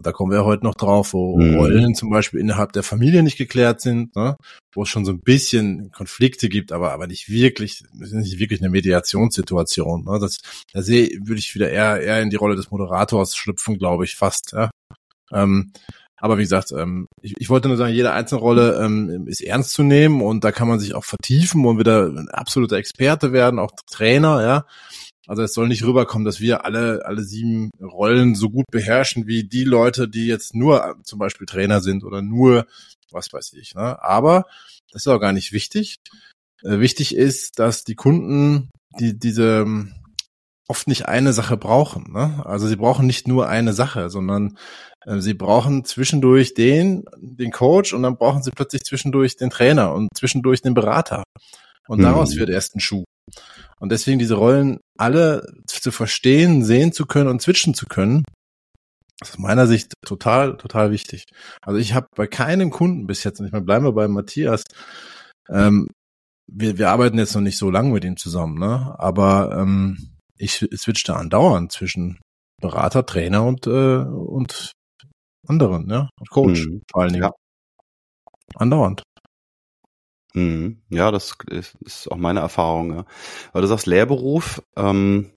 [0.00, 1.56] da kommen wir heute noch drauf, wo mhm.
[1.56, 4.36] Rollen zum Beispiel innerhalb der Familie nicht geklärt sind, ne?
[4.74, 8.70] wo es schon so ein bisschen Konflikte gibt, aber, aber nicht wirklich, nicht wirklich eine
[8.70, 10.04] Mediationssituation.
[10.04, 10.18] Ne?
[10.18, 10.38] Das,
[10.72, 14.16] da sehe, würde ich wieder eher, eher in die Rolle des Moderators schlüpfen, glaube ich,
[14.16, 14.52] fast.
[14.52, 14.70] Ja?
[15.32, 15.72] Ähm,
[16.16, 19.72] aber wie gesagt, ähm, ich, ich wollte nur sagen, jede einzelne Rolle ähm, ist ernst
[19.72, 23.58] zu nehmen und da kann man sich auch vertiefen und wieder ein absoluter Experte werden,
[23.58, 24.66] auch Trainer, ja.
[25.26, 29.44] Also es soll nicht rüberkommen, dass wir alle, alle sieben Rollen so gut beherrschen wie
[29.44, 32.66] die Leute, die jetzt nur äh, zum Beispiel Trainer sind oder nur,
[33.10, 33.74] was weiß ich.
[33.74, 34.02] Ne?
[34.02, 34.46] Aber
[34.90, 35.96] das ist auch gar nicht wichtig.
[36.62, 39.94] Äh, wichtig ist, dass die Kunden die diese ähm,
[40.68, 42.12] oft nicht eine Sache brauchen.
[42.12, 42.42] Ne?
[42.44, 44.56] Also sie brauchen nicht nur eine Sache, sondern
[45.04, 49.92] äh, sie brauchen zwischendurch den, den Coach und dann brauchen sie plötzlich zwischendurch den Trainer
[49.92, 51.24] und zwischendurch den Berater.
[51.88, 52.04] Und mhm.
[52.04, 53.04] daraus wird erst ein Schuh.
[53.80, 58.24] Und deswegen diese Rollen alle zu verstehen, sehen zu können und switchen zu können,
[59.20, 61.24] ist aus meiner Sicht total, total wichtig.
[61.60, 64.62] Also ich habe bei keinem Kunden bis jetzt, und ich meine, bleiben wir bei Matthias,
[65.48, 65.88] ähm,
[66.46, 68.94] wir, wir arbeiten jetzt noch nicht so lange mit ihm zusammen, ne?
[68.98, 72.20] Aber ähm, ich switch da andauernd zwischen
[72.60, 74.72] Berater, Trainer und äh, und
[75.48, 76.82] anderen, ja, und Coach mhm.
[76.90, 77.24] vor allen Dingen.
[77.24, 77.32] Ja.
[78.54, 79.02] Andauernd.
[80.34, 80.82] Mhm.
[80.88, 82.94] Ja, das ist, auch meine Erfahrung.
[82.94, 83.04] Ja.
[83.52, 85.32] Weil du sagst Lehrberuf, ähm,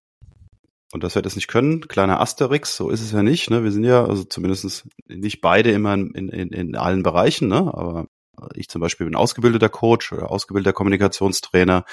[0.93, 3.49] und dass wir das nicht können, kleiner Asterix, so ist es ja nicht.
[3.49, 3.65] Ne?
[3.65, 7.57] Wir sind ja, also zumindest nicht beide immer in, in, in allen Bereichen, ne?
[7.57, 8.07] aber
[8.53, 11.83] ich zum Beispiel bin ausgebildeter Coach oder ausgebildeter Kommunikationstrainer.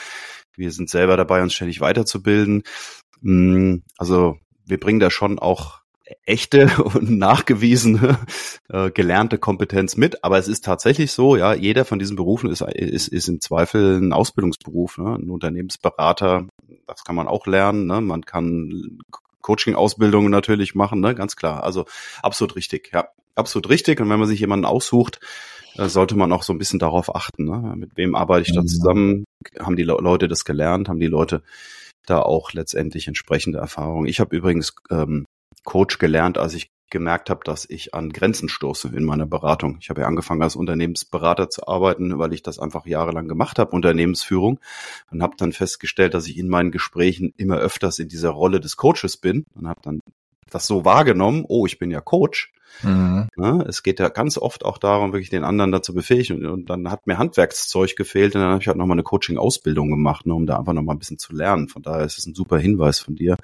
[0.55, 2.62] Wir sind selber dabei, uns ständig weiterzubilden.
[3.21, 5.82] Mm, also wir bringen da schon auch
[6.25, 8.18] echte und nachgewiesene
[8.68, 10.25] äh, gelernte Kompetenz mit.
[10.25, 13.98] Aber es ist tatsächlich so, ja, jeder von diesen Berufen ist, ist, ist im Zweifel
[14.01, 15.16] ein Ausbildungsberuf, ne?
[15.16, 16.46] ein Unternehmensberater.
[16.87, 17.87] Das kann man auch lernen.
[17.87, 18.01] Ne?
[18.01, 18.98] Man kann
[19.40, 21.14] Coaching-Ausbildungen natürlich machen, ne?
[21.14, 21.64] ganz klar.
[21.64, 21.85] Also
[22.22, 24.01] absolut richtig, ja, absolut richtig.
[24.01, 25.20] Und wenn man sich jemanden aussucht,
[25.77, 27.44] äh, sollte man auch so ein bisschen darauf achten.
[27.44, 27.75] Ne?
[27.77, 28.66] Mit wem arbeite ich da mhm.
[28.66, 29.25] zusammen?
[29.59, 30.88] Haben die Leute das gelernt?
[30.88, 31.42] Haben die Leute
[32.07, 34.07] da auch letztendlich entsprechende Erfahrungen?
[34.07, 35.27] Ich habe übrigens ähm,
[35.65, 39.79] Coach gelernt, als ich gemerkt habe, dass ich an Grenzen stoße in meiner Beratung.
[39.81, 43.75] Ich habe ja angefangen als Unternehmensberater zu arbeiten, weil ich das einfach jahrelang gemacht habe,
[43.75, 44.61] Unternehmensführung,
[45.11, 48.77] und habe dann festgestellt, dass ich in meinen Gesprächen immer öfters in dieser Rolle des
[48.77, 50.01] Coaches bin und habe dann
[50.51, 52.53] das so wahrgenommen, oh, ich bin ja Coach.
[52.83, 53.29] Mhm.
[53.37, 56.45] Ja, es geht ja ganz oft auch darum, wirklich den anderen dazu befähigen.
[56.45, 59.91] Und, und dann hat mir Handwerkszeug gefehlt und dann habe ich halt nochmal eine Coaching-Ausbildung
[59.91, 61.69] gemacht, ne, um da einfach nochmal ein bisschen zu lernen.
[61.69, 63.37] Von daher ist es ein super Hinweis von dir,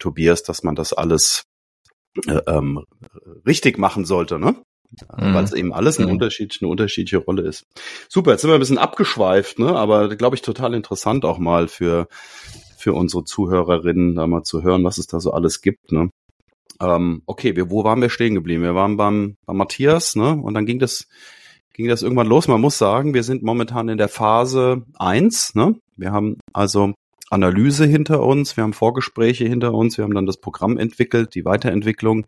[0.00, 1.44] Tobias, dass man das alles
[2.26, 2.84] äh, ähm,
[3.46, 4.56] richtig machen sollte, ne?
[5.16, 5.34] Mhm.
[5.34, 6.12] Weil es eben alles ein mhm.
[6.12, 7.64] Unterschied, eine unterschiedliche Rolle ist.
[8.08, 9.76] Super, jetzt sind wir ein bisschen abgeschweift, ne?
[9.76, 12.08] Aber glaube ich total interessant auch mal für
[12.76, 16.10] für unsere Zuhörerinnen, da mal zu hören, was es da so alles gibt, ne?
[16.80, 18.62] Ähm, okay, wir, wo waren wir stehen geblieben?
[18.62, 20.30] Wir waren beim, beim Matthias, ne?
[20.30, 21.06] Und dann ging das,
[21.74, 22.48] ging das irgendwann los.
[22.48, 25.54] Man muss sagen, wir sind momentan in der Phase eins.
[25.54, 25.76] ne?
[25.96, 26.94] Wir haben also
[27.30, 31.44] Analyse hinter uns, wir haben Vorgespräche hinter uns, wir haben dann das Programm entwickelt, die
[31.44, 32.26] Weiterentwicklung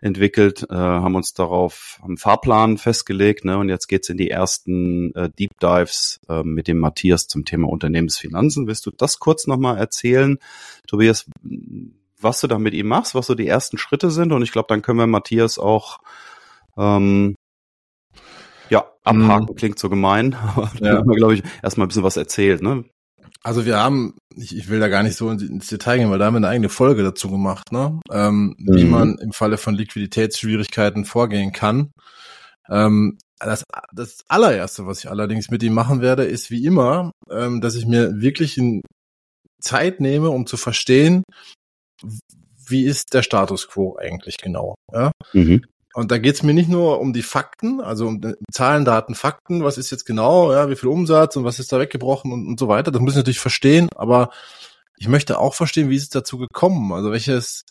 [0.00, 5.14] entwickelt, äh, haben uns darauf einen Fahrplan festgelegt ne, und jetzt geht's in die ersten
[5.14, 8.66] äh, Deep Dives äh, mit dem Matthias zum Thema Unternehmensfinanzen.
[8.66, 10.38] Willst du das kurz nochmal erzählen,
[10.86, 11.24] Tobias,
[12.20, 14.68] was du da mit ihm machst, was so die ersten Schritte sind und ich glaube,
[14.68, 15.98] dann können wir Matthias auch
[16.76, 17.36] ähm,
[18.68, 19.56] ja, abhaken, mhm.
[19.56, 20.98] klingt so gemein, aber ja.
[20.98, 22.84] haben wir, glaube ich, erstmal ein bisschen was erzählt, ne?
[23.46, 26.24] Also wir haben, ich, ich will da gar nicht so ins Detail gehen, weil da
[26.24, 28.00] haben wir eine eigene Folge dazu gemacht, ne?
[28.10, 28.74] Ähm, mhm.
[28.74, 31.92] Wie man im Falle von Liquiditätsschwierigkeiten vorgehen kann.
[32.68, 37.60] Ähm, das, das allererste, was ich allerdings mit ihm machen werde, ist wie immer, ähm,
[37.60, 38.82] dass ich mir wirklich in
[39.60, 41.22] Zeit nehme, um zu verstehen,
[42.66, 44.74] wie ist der Status quo eigentlich genau.
[44.92, 45.12] Ja?
[45.34, 45.64] Mhm.
[45.96, 48.20] Und da geht's mir nicht nur um die Fakten, also um
[48.52, 51.80] Zahlen, Daten, Fakten, was ist jetzt genau, ja, wie viel Umsatz und was ist da
[51.80, 52.90] weggebrochen und, und so weiter.
[52.90, 54.28] Das muss ich natürlich verstehen, aber
[54.98, 56.92] ich möchte auch verstehen, wie ist es dazu gekommen?
[56.92, 57.64] Also welches,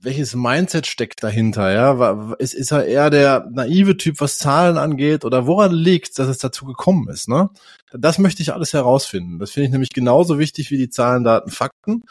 [0.00, 2.32] welches Mindset steckt dahinter, ja?
[2.38, 6.38] Ist, ist er eher der naive Typ, was Zahlen angeht, oder woran liegt, dass es
[6.38, 7.50] dazu gekommen ist, ne?
[7.92, 9.38] Das möchte ich alles herausfinden.
[9.38, 12.04] Das finde ich nämlich genauso wichtig wie die Zahlen, Daten, Fakten,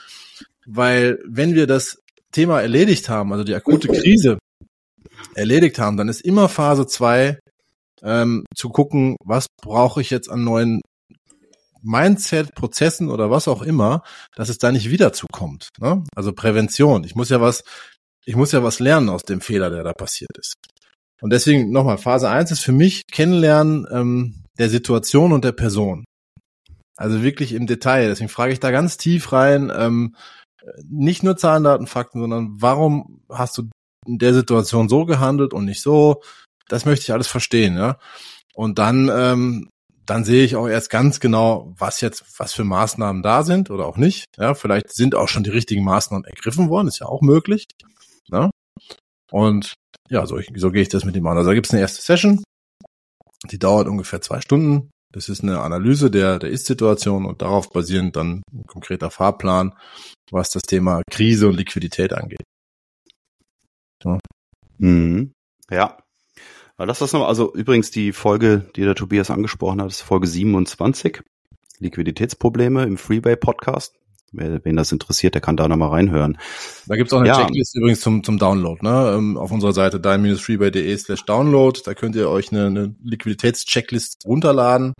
[0.67, 4.37] weil wenn wir das Thema erledigt haben, also die akute Krise,
[5.35, 7.39] erledigt haben, dann ist immer Phase zwei
[8.03, 10.81] ähm, zu gucken, was brauche ich jetzt an neuen
[11.83, 14.03] Mindset, Prozessen oder was auch immer,
[14.35, 15.69] dass es da nicht wieder zukommt.
[15.79, 16.03] Ne?
[16.15, 17.03] Also Prävention.
[17.03, 17.63] Ich muss ja was,
[18.25, 20.53] ich muss ja was lernen aus dem Fehler, der da passiert ist.
[21.21, 26.03] Und deswegen nochmal, Phase eins ist für mich Kennenlernen ähm, der Situation und der Person.
[26.97, 28.07] Also wirklich im Detail.
[28.07, 30.15] Deswegen frage ich da ganz tief rein, ähm,
[30.87, 33.69] nicht nur Zahlen, Daten, Fakten, sondern warum hast du
[34.05, 36.21] in der Situation so gehandelt und nicht so.
[36.67, 37.97] Das möchte ich alles verstehen, ja.
[38.53, 39.69] Und dann, ähm,
[40.05, 43.85] dann sehe ich auch erst ganz genau, was jetzt, was für Maßnahmen da sind oder
[43.85, 44.25] auch nicht.
[44.37, 47.65] Ja, vielleicht sind auch schon die richtigen Maßnahmen ergriffen worden, ist ja auch möglich.
[48.29, 48.49] Ja?
[49.31, 49.73] Und
[50.09, 51.37] ja, so, so gehe ich das mit ihm an.
[51.37, 52.43] Also da gibt es eine erste Session,
[53.49, 54.91] die dauert ungefähr zwei Stunden.
[55.13, 59.75] Das ist eine Analyse der, der Ist-Situation und darauf basierend dann ein konkreter Fahrplan,
[60.31, 62.43] was das Thema Krise und Liquidität angeht.
[64.03, 64.17] Ja.
[64.77, 65.33] Mhm.
[65.69, 65.97] Ja.
[66.77, 71.21] Lass das nochmal, also übrigens die Folge, die der Tobias angesprochen hat, ist Folge 27.
[71.79, 73.95] Liquiditätsprobleme im Freeway Podcast.
[74.31, 76.37] Wer, wen das interessiert, der kann da nochmal reinhören.
[76.87, 77.35] Da gibt's auch eine ja.
[77.35, 79.13] Checklist übrigens zum, zum Download, ne?
[79.17, 81.81] Ähm, auf unserer Seite dein-freeway.de slash download.
[81.83, 84.93] Da könnt ihr euch eine, eine Liquiditätschecklist runterladen,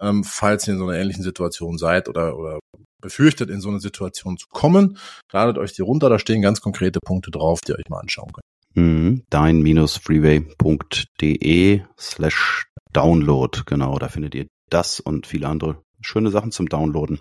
[0.00, 2.60] ähm, falls ihr in so einer ähnlichen Situation seid oder, oder
[3.02, 4.96] befürchtet, in so eine Situation zu kommen,
[5.30, 8.32] ladet euch die runter, da stehen ganz konkrete Punkte drauf, die ihr euch mal anschauen
[8.32, 8.46] könnt.
[8.74, 16.68] Mhm, dein-freeway.de slash download, genau, da findet ihr das und viele andere schöne Sachen zum
[16.68, 17.18] Downloaden.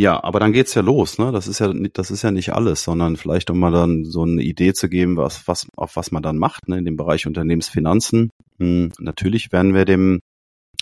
[0.00, 1.32] Ja, aber dann geht's ja los, ne?
[1.32, 4.42] Das ist ja das ist ja nicht alles, sondern vielleicht um mal dann so eine
[4.42, 8.30] Idee zu geben, was was auf was man dann macht, ne, in dem Bereich Unternehmensfinanzen.
[8.60, 10.20] Hm, natürlich werden wir dem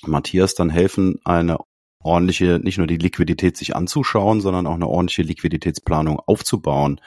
[0.04, 1.56] Matthias dann helfen, eine
[2.06, 7.00] ordentliche, nicht nur die Liquidität sich anzuschauen, sondern auch eine ordentliche Liquiditätsplanung aufzubauen.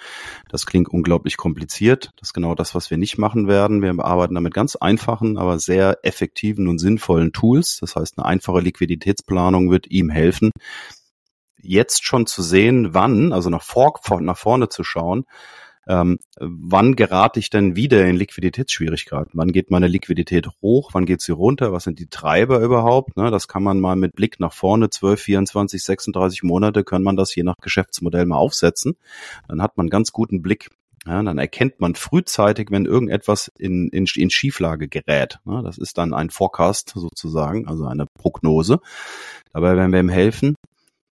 [0.49, 2.11] Das klingt unglaublich kompliziert.
[2.17, 3.81] Das ist genau das, was wir nicht machen werden.
[3.81, 7.79] Wir arbeiten damit ganz einfachen, aber sehr effektiven und sinnvollen Tools.
[7.81, 10.51] Das heißt, eine einfache Liquiditätsplanung wird ihm helfen,
[11.61, 15.25] jetzt schon zu sehen, wann, also nach, vor, nach vorne zu schauen,
[15.89, 19.31] ähm, wann gerate ich denn wieder in Liquiditätsschwierigkeiten?
[19.33, 20.91] Wann geht meine Liquidität hoch?
[20.93, 21.73] Wann geht sie runter?
[21.73, 23.17] Was sind die Treiber überhaupt?
[23.17, 27.17] Ne, das kann man mal mit Blick nach vorne, 12, 24, 36 Monate, kann man
[27.17, 28.97] das je nach Geschäftsmodell mal aufsetzen.
[29.47, 30.69] Dann hat man ganz guten Blick
[31.07, 35.39] ja, dann erkennt man frühzeitig, wenn irgendetwas in, in, in Schieflage gerät.
[35.45, 38.79] Ja, das ist dann ein Forecast sozusagen, also eine Prognose.
[39.53, 40.55] Dabei werden wir ihm helfen,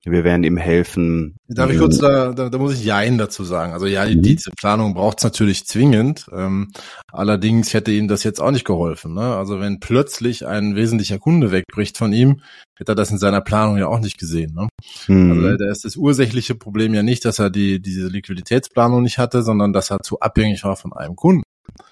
[0.03, 1.35] wir werden ihm helfen.
[1.47, 3.73] Darf ich kurz da, da, da muss ich Jein dazu sagen.
[3.73, 4.21] Also ja, die, mhm.
[4.23, 6.25] diese Planung braucht es natürlich zwingend.
[6.33, 6.71] Ähm,
[7.11, 9.13] allerdings hätte ihm das jetzt auch nicht geholfen.
[9.13, 9.35] Ne?
[9.35, 12.41] Also wenn plötzlich ein wesentlicher Kunde wegbricht von ihm,
[12.75, 14.55] hätte er das in seiner Planung ja auch nicht gesehen.
[14.55, 14.69] Ne?
[15.07, 15.31] Mhm.
[15.31, 19.43] Also da ist das ursächliche Problem ja nicht, dass er die diese Liquiditätsplanung nicht hatte,
[19.43, 21.43] sondern dass er zu abhängig war von einem Kunden.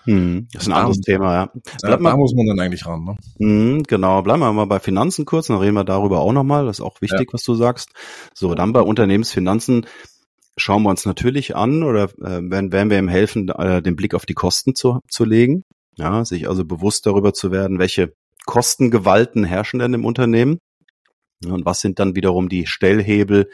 [0.04, 1.52] Hm, das ist ein anderes Thema, ja.
[1.84, 3.18] ja da muss man dann eigentlich ran, ne?
[3.38, 6.66] Hm, genau, bleiben wir mal bei Finanzen kurz, dann reden wir darüber auch nochmal.
[6.66, 7.34] Das ist auch wichtig, ja.
[7.34, 7.90] was du sagst.
[8.34, 9.86] So, dann bei Unternehmensfinanzen
[10.58, 14.14] schauen wir uns natürlich an oder äh, werden, werden wir ihm helfen, äh, den Blick
[14.14, 15.64] auf die Kosten zu, zu legen.
[15.98, 18.14] Ja, sich also bewusst darüber zu werden, welche
[18.46, 20.60] Kostengewalten herrschen denn im Unternehmen
[21.46, 23.50] und was sind dann wiederum die Stellhebel,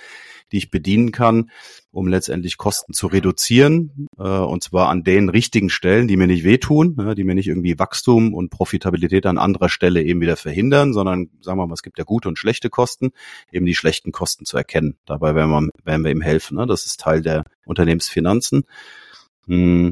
[0.55, 1.51] die ich bedienen kann,
[1.91, 6.45] um letztendlich Kosten zu reduzieren, äh, und zwar an den richtigen Stellen, die mir nicht
[6.45, 10.93] wehtun, ne, die mir nicht irgendwie Wachstum und Profitabilität an anderer Stelle eben wieder verhindern,
[10.93, 13.11] sondern sagen wir mal, es gibt ja gute und schlechte Kosten,
[13.51, 14.95] eben die schlechten Kosten zu erkennen.
[15.05, 16.55] Dabei werden wir, werden wir ihm helfen.
[16.55, 16.65] Ne?
[16.65, 18.63] Das ist Teil der Unternehmensfinanzen.
[19.47, 19.91] Hm.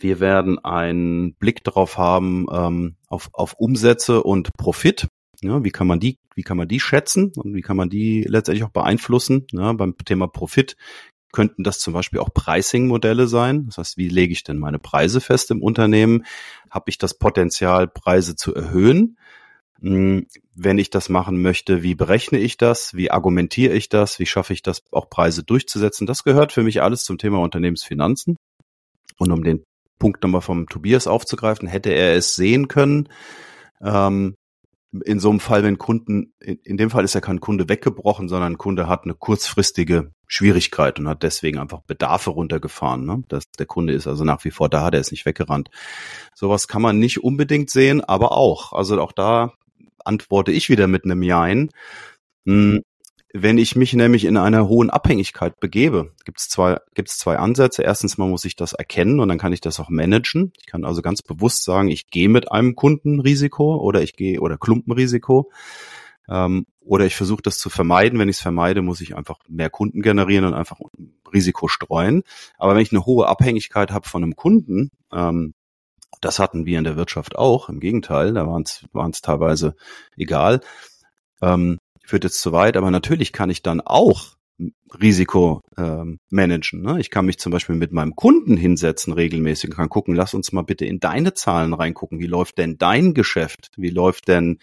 [0.00, 5.06] Wir werden einen Blick darauf haben, ähm, auf, auf Umsätze und Profit.
[5.42, 8.22] Ja, wie kann man die, wie kann man die schätzen und wie kann man die
[8.22, 9.46] letztendlich auch beeinflussen?
[9.50, 10.76] Ja, beim Thema Profit
[11.32, 13.66] könnten das zum Beispiel auch Pricing-Modelle sein.
[13.66, 16.24] Das heißt, wie lege ich denn meine Preise fest im Unternehmen?
[16.70, 19.16] Habe ich das Potenzial, Preise zu erhöhen?
[19.80, 22.94] Hm, wenn ich das machen möchte, wie berechne ich das?
[22.94, 24.20] Wie argumentiere ich das?
[24.20, 26.06] Wie schaffe ich das, auch Preise durchzusetzen?
[26.06, 28.36] Das gehört für mich alles zum Thema Unternehmensfinanzen.
[29.18, 29.64] Und um den
[29.98, 33.08] Punkt nochmal vom Tobias aufzugreifen, hätte er es sehen können,
[33.80, 34.34] ähm,
[35.04, 38.52] in so einem Fall, wenn Kunden, in, dem Fall ist ja kein Kunde weggebrochen, sondern
[38.52, 43.06] ein Kunde hat eine kurzfristige Schwierigkeit und hat deswegen einfach Bedarfe runtergefahren.
[43.06, 43.24] Ne?
[43.28, 45.70] Das, der Kunde ist also nach wie vor da, der ist nicht weggerannt.
[46.34, 48.72] Sowas kann man nicht unbedingt sehen, aber auch.
[48.72, 49.54] Also auch da
[50.04, 51.70] antworte ich wieder mit einem Jein.
[52.44, 52.82] Hm,
[53.34, 57.82] wenn ich mich nämlich in einer hohen Abhängigkeit begebe, gibt es zwei, gibt's zwei Ansätze.
[57.82, 60.52] Erstens mal muss ich das erkennen und dann kann ich das auch managen.
[60.60, 64.58] Ich kann also ganz bewusst sagen, ich gehe mit einem Kundenrisiko oder ich gehe oder
[64.58, 65.50] Klumpenrisiko.
[66.28, 68.18] Ähm, oder ich versuche das zu vermeiden.
[68.18, 70.78] Wenn ich es vermeide, muss ich einfach mehr Kunden generieren und einfach
[71.32, 72.24] Risiko streuen.
[72.58, 75.54] Aber wenn ich eine hohe Abhängigkeit habe von einem Kunden, ähm,
[76.20, 78.62] das hatten wir in der Wirtschaft auch, im Gegenteil, da waren
[79.10, 79.74] es teilweise
[80.16, 80.60] egal.
[81.40, 81.78] Ähm,
[82.12, 84.36] führt jetzt zu weit, aber natürlich kann ich dann auch
[85.00, 86.82] Risiko ähm, managen.
[86.82, 87.00] Ne?
[87.00, 90.52] Ich kann mich zum Beispiel mit meinem Kunden hinsetzen regelmäßig und kann gucken, lass uns
[90.52, 92.20] mal bitte in deine Zahlen reingucken.
[92.20, 93.70] Wie läuft denn dein Geschäft?
[93.78, 94.58] Wie läuft denn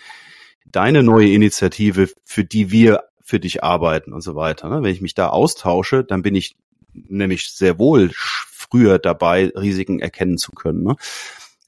[0.68, 4.70] deine neue Initiative, für die wir für dich arbeiten und so weiter.
[4.70, 4.84] Ne?
[4.84, 6.56] Wenn ich mich da austausche, dann bin ich
[6.94, 10.84] nämlich sehr wohl früher dabei, Risiken erkennen zu können.
[10.84, 10.98] Ne?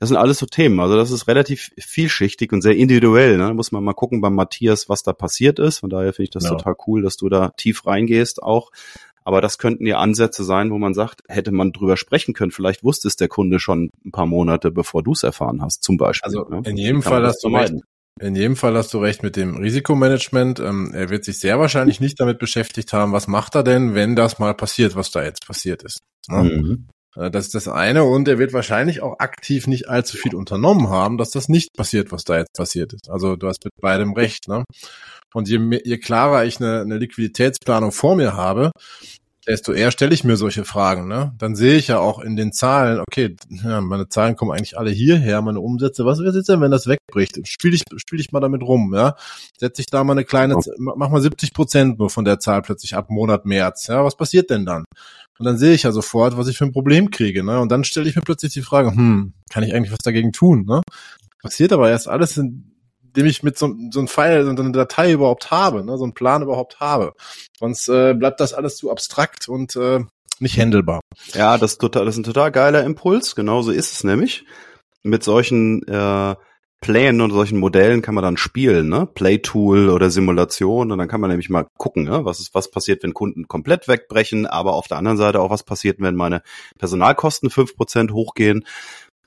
[0.01, 0.79] Das sind alles so Themen.
[0.79, 3.37] Also das ist relativ vielschichtig und sehr individuell.
[3.37, 3.45] Ne?
[3.45, 5.77] Da muss man mal gucken beim Matthias, was da passiert ist.
[5.77, 6.49] Von daher finde ich das ja.
[6.49, 8.71] total cool, dass du da tief reingehst auch.
[9.23, 12.49] Aber das könnten ja Ansätze sein, wo man sagt, hätte man drüber sprechen können.
[12.49, 15.97] Vielleicht wusste es der Kunde schon ein paar Monate, bevor du es erfahren hast, zum
[15.97, 16.25] Beispiel.
[16.25, 16.63] Also ne?
[16.65, 17.75] in jedem Fall hast du recht.
[18.19, 20.59] In jedem Fall hast du recht mit dem Risikomanagement.
[20.61, 24.15] Ähm, er wird sich sehr wahrscheinlich nicht damit beschäftigt haben, was macht er denn, wenn
[24.15, 25.99] das mal passiert, was da jetzt passiert ist.
[26.27, 26.41] Ne?
[26.41, 26.87] Mhm.
[27.15, 30.89] Äh, das ist das eine und er wird wahrscheinlich auch aktiv nicht allzu viel unternommen
[30.89, 33.09] haben, dass das nicht passiert, was da jetzt passiert ist.
[33.09, 34.47] Also du hast mit beidem recht.
[34.47, 34.63] Ne?
[35.33, 38.71] Und je, je klarer ich eine, eine Liquiditätsplanung vor mir habe,
[39.47, 41.07] desto eher stelle ich mir solche Fragen.
[41.07, 41.33] Ne?
[41.37, 44.91] Dann sehe ich ja auch in den Zahlen, okay, ja, meine Zahlen kommen eigentlich alle
[44.91, 46.05] hierher, meine Umsätze.
[46.05, 47.39] Was wird jetzt denn, wenn das wegbricht?
[47.47, 49.15] Spiele ich, spiel ich mal damit rum, ja?
[49.57, 52.95] Setze ich da mal eine kleine, mach mal 70 Prozent nur von der Zahl plötzlich
[52.95, 53.87] ab Monat März.
[53.87, 54.85] Ja, was passiert denn dann?
[55.39, 57.43] Und dann sehe ich ja sofort, was ich für ein Problem kriege.
[57.43, 57.59] Ne?
[57.59, 60.65] Und dann stelle ich mir plötzlich die Frage, hm, kann ich eigentlich was dagegen tun?
[60.67, 60.81] Ne?
[61.41, 62.70] Passiert aber erst alles in
[63.15, 66.13] dem ich mit so, so einem Pfeil, so eine Datei überhaupt habe, ne, so einen
[66.13, 67.13] Plan überhaupt habe.
[67.59, 70.01] Sonst äh, bleibt das alles zu abstrakt und äh,
[70.39, 71.01] nicht händelbar.
[71.33, 73.35] Ja, das ist, total, das ist ein total geiler Impuls.
[73.35, 74.43] Genauso ist es nämlich.
[75.03, 76.35] Mit solchen äh,
[76.81, 79.05] Plänen und solchen Modellen kann man dann spielen, ne?
[79.05, 82.25] Playtool oder Simulation und dann kann man nämlich mal gucken, ne?
[82.25, 85.61] was ist, was passiert, wenn Kunden komplett wegbrechen, aber auf der anderen Seite auch was
[85.61, 86.41] passiert, wenn meine
[86.79, 88.65] Personalkosten fünf Prozent hochgehen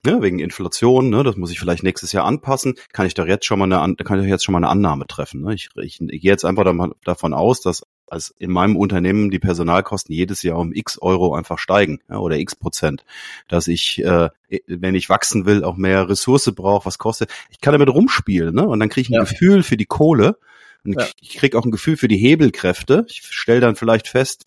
[0.04, 3.44] ne, wegen Inflation, ne, das muss ich vielleicht nächstes Jahr anpassen, kann ich doch jetzt
[3.44, 5.42] schon mal eine, kann ich jetzt schon mal eine Annahme treffen.
[5.42, 5.54] Ne?
[5.54, 6.64] Ich, ich, ich gehe jetzt einfach
[7.04, 11.58] davon aus, dass als in meinem Unternehmen die Personalkosten jedes Jahr um x Euro einfach
[11.58, 13.04] steigen ja, oder x Prozent,
[13.48, 14.28] dass ich, äh,
[14.66, 17.30] wenn ich wachsen will, auch mehr Ressource brauche, was kostet.
[17.50, 18.66] Ich kann damit rumspielen ne?
[18.66, 19.24] und dann kriege ich ein ja.
[19.24, 20.36] Gefühl für die Kohle
[20.84, 21.06] und ja.
[21.20, 23.06] ich kriege auch ein Gefühl für die Hebelkräfte.
[23.08, 24.44] Ich stelle dann vielleicht fest,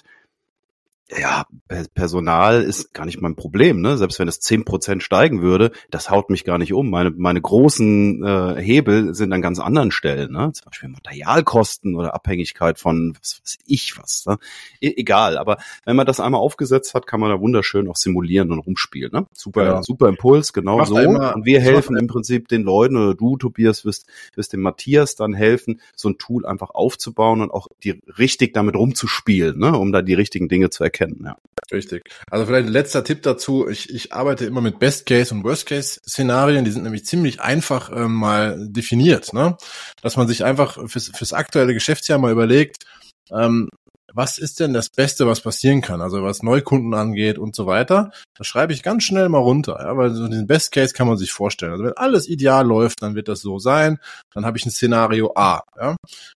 [1.10, 1.46] ja,
[1.94, 3.98] Personal ist gar nicht mein Problem, ne?
[3.98, 6.90] Selbst wenn es zehn Prozent steigen würde, das haut mich gar nicht um.
[6.90, 10.52] Meine, meine großen äh, Hebel sind an ganz anderen Stellen, ne?
[10.52, 14.26] Zum Beispiel Materialkosten oder Abhängigkeit von was weiß ich was.
[14.26, 14.38] Ne?
[14.82, 18.52] E egal, aber wenn man das einmal aufgesetzt hat, kann man da wunderschön auch simulieren
[18.52, 19.12] und rumspielen.
[19.14, 19.28] Ne?
[19.34, 19.82] Super, genau.
[19.84, 20.98] super Impuls, genau so.
[20.98, 25.16] Immer, und wir helfen im Prinzip den Leuten oder du, Tobias, wirst, wirst dem Matthias
[25.16, 29.78] dann helfen, so ein Tool einfach aufzubauen und auch die richtig damit rumzuspielen, ne?
[29.78, 31.38] um da die richtigen Dinge zu erkennen erkennen, ja.
[31.72, 32.10] Richtig.
[32.30, 33.68] Also vielleicht ein letzter Tipp dazu.
[33.68, 36.64] Ich, ich arbeite immer mit Best-Case- und Worst-Case-Szenarien.
[36.64, 39.34] Die sind nämlich ziemlich einfach äh, mal definiert.
[39.34, 39.58] Ne?
[40.02, 42.86] Dass man sich einfach fürs, fürs aktuelle Geschäftsjahr mal überlegt,
[43.32, 43.70] ähm,
[44.14, 46.02] was ist denn das Beste, was passieren kann?
[46.02, 48.12] Also was Neukunden angeht und so weiter.
[48.38, 51.18] Das schreibe ich ganz schnell mal runter, ja, weil so diesen Best Case kann man
[51.18, 51.72] sich vorstellen.
[51.74, 54.00] Also wenn alles ideal läuft, dann wird das so sein.
[54.34, 55.62] Dann habe ich ein Szenario A.
[55.80, 55.96] Ja?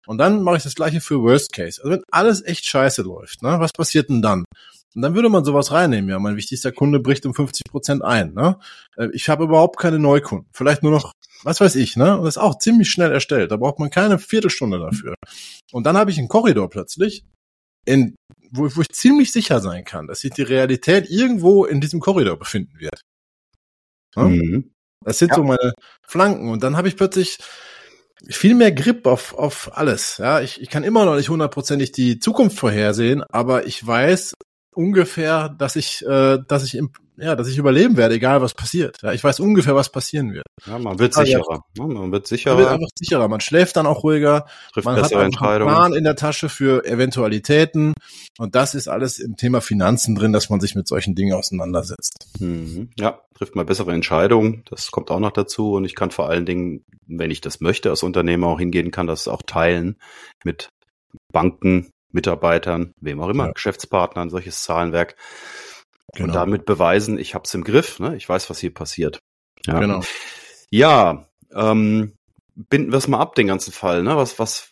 [0.07, 1.81] Und dann mache ich das gleiche für Worst Case.
[1.83, 4.45] Also wenn alles echt scheiße läuft, ne, was passiert denn dann?
[4.95, 6.11] Und dann würde man sowas reinnehmen.
[6.11, 8.33] Ja, mein wichtigster Kunde bricht um 50 Prozent ein.
[8.35, 8.59] Ne?
[8.97, 10.49] Äh, ich habe überhaupt keine Neukunden.
[10.53, 11.13] Vielleicht nur noch,
[11.45, 11.97] was weiß ich.
[11.97, 12.17] Ne?
[12.17, 13.53] Und das ist auch ziemlich schnell erstellt.
[13.53, 15.15] Da braucht man keine Viertelstunde dafür.
[15.73, 17.25] Und dann habe ich einen Korridor plötzlich,
[17.89, 18.15] in,
[18.51, 22.39] wo, wo ich ziemlich sicher sein kann, dass sich die Realität irgendwo in diesem Korridor
[22.39, 23.01] befinden wird.
[24.15, 24.25] Ja?
[24.25, 24.71] Mhm.
[25.05, 25.37] Das sind ja.
[25.37, 25.73] so meine
[26.07, 26.51] Flanken.
[26.51, 27.39] Und dann habe ich plötzlich
[28.29, 30.19] viel mehr Grip auf, auf alles.
[30.19, 34.35] Ja, ich, ich kann immer noch nicht hundertprozentig die Zukunft vorhersehen, aber ich weiß
[34.75, 38.99] ungefähr, dass ich, äh, dass ich im, ja, dass ich überleben werde, egal was passiert.
[39.03, 40.47] Ja, ich weiß ungefähr, was passieren wird.
[40.67, 41.65] Ja, man wird sicherer.
[41.77, 42.55] Ja, man wird sicherer.
[42.55, 43.29] Man wird einfach sicherer.
[43.29, 44.47] Man schläft dann auch ruhiger.
[44.73, 47.95] Trifft man hat einen Plan in der Tasche für Eventualitäten.
[48.39, 52.29] Und das ist alles im Thema Finanzen drin, dass man sich mit solchen Dingen auseinandersetzt.
[52.39, 52.91] Mhm.
[52.97, 54.63] Ja, trifft mal bessere Entscheidungen.
[54.71, 55.73] Das kommt auch noch dazu.
[55.73, 59.09] Und ich kann vor allen Dingen, wenn ich das möchte, als Unternehmer auch hingehen kann,
[59.09, 59.97] das auch teilen
[60.45, 60.69] mit
[61.33, 63.53] Banken, Mitarbeitern, wem auch immer, ja.
[63.53, 65.17] Geschäftspartnern, solches Zahlenwerk.
[66.15, 66.29] Genau.
[66.29, 68.17] Und damit beweisen, ich habe es im Griff, ne?
[68.17, 69.21] ich weiß, was hier passiert.
[69.67, 70.03] Ja, genau.
[70.71, 72.15] ja ähm,
[72.55, 74.03] binden wir es mal ab, den ganzen Fall.
[74.03, 74.17] Ne?
[74.17, 74.71] Was, was,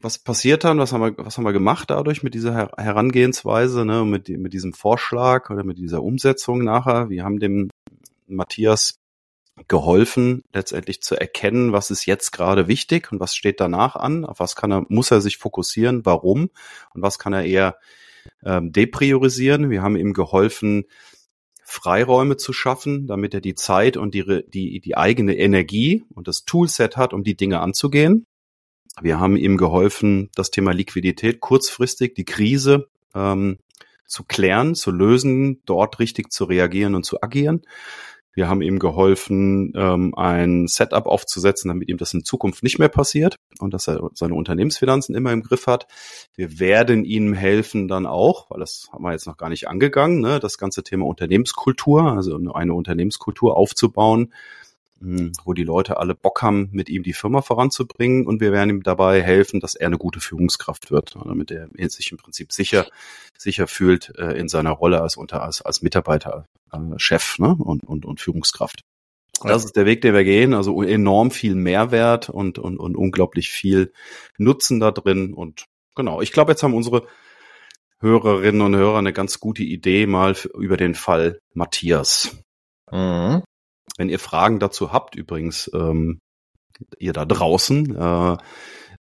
[0.00, 0.78] was passiert dann?
[0.78, 4.04] Was haben wir, was haben wir gemacht dadurch mit dieser Her Herangehensweise, ne?
[4.04, 7.08] mit, mit diesem Vorschlag oder mit dieser Umsetzung nachher?
[7.08, 7.70] Wir haben dem
[8.26, 8.98] Matthias
[9.68, 14.40] geholfen, letztendlich zu erkennen, was ist jetzt gerade wichtig und was steht danach an, auf
[14.40, 16.50] was kann er, muss er sich fokussieren, warum
[16.92, 17.76] und was kann er eher
[18.44, 19.70] ähm, depriorisieren.
[19.70, 20.84] Wir haben ihm geholfen,
[21.64, 26.44] Freiräume zu schaffen, damit er die Zeit und die, die, die eigene Energie und das
[26.44, 28.26] Toolset hat, um die Dinge anzugehen.
[29.00, 33.58] Wir haben ihm geholfen, das Thema Liquidität kurzfristig, die Krise ähm,
[34.06, 37.62] zu klären, zu lösen, dort richtig zu reagieren und zu agieren.
[38.34, 42.88] Wir haben ihm geholfen, ähm, ein Setup aufzusetzen, damit ihm das in Zukunft nicht mehr
[42.88, 45.86] passiert und dass er seine Unternehmensfinanzen immer im Griff hat.
[46.34, 50.20] Wir werden ihm helfen dann auch, weil das haben wir jetzt noch gar nicht angegangen,
[50.20, 54.32] ne, das ganze Thema Unternehmenskultur, also eine Unternehmenskultur aufzubauen,
[55.00, 58.82] wo die Leute alle Bock haben, mit ihm die Firma voranzubringen und wir werden ihm
[58.82, 62.86] dabei helfen, dass er eine gute Führungskraft wird, damit er sich im Prinzip sicher
[63.36, 67.56] sicher fühlt äh, in seiner Rolle als unter als, als Mitarbeiter, äh, Chef ne?
[67.58, 68.82] und, und, und Führungskraft.
[69.42, 70.54] Das ist der Weg, den wir gehen.
[70.54, 73.92] Also enorm viel Mehrwert und, und, und unglaublich viel
[74.38, 75.34] Nutzen da drin.
[75.34, 77.06] Und genau, ich glaube, jetzt haben unsere
[78.00, 82.36] Hörerinnen und Hörer eine ganz gute Idee mal über den Fall Matthias.
[82.90, 83.42] Mhm.
[83.96, 86.20] Wenn ihr Fragen dazu habt, übrigens, ähm,
[86.98, 88.36] ihr da draußen, äh,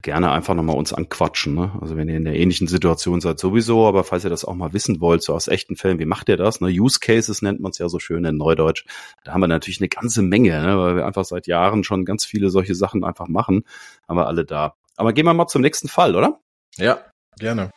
[0.04, 1.56] gerne einfach nochmal uns anquatschen.
[1.56, 1.72] Ne?
[1.82, 4.74] Also wenn ihr in der ähnlichen Situation seid sowieso, aber falls ihr das auch mal
[4.74, 6.62] wissen wollt, so aus echten Fällen, wie macht ihr das?
[6.62, 6.68] Ne?
[6.68, 8.86] Use Cases nennt man es ja so schön in Neudeutsch.
[9.24, 10.78] Da haben wir natürlich eine ganze Menge, ne?
[10.78, 13.64] weil wir einfach seit Jahren schon ganz viele solche Sachen einfach machen.
[14.08, 14.76] Haben wir alle da.
[14.98, 16.40] Aber gehen wir mal zum nächsten Fall, oder?
[16.76, 17.00] Ja,
[17.40, 17.72] gerne.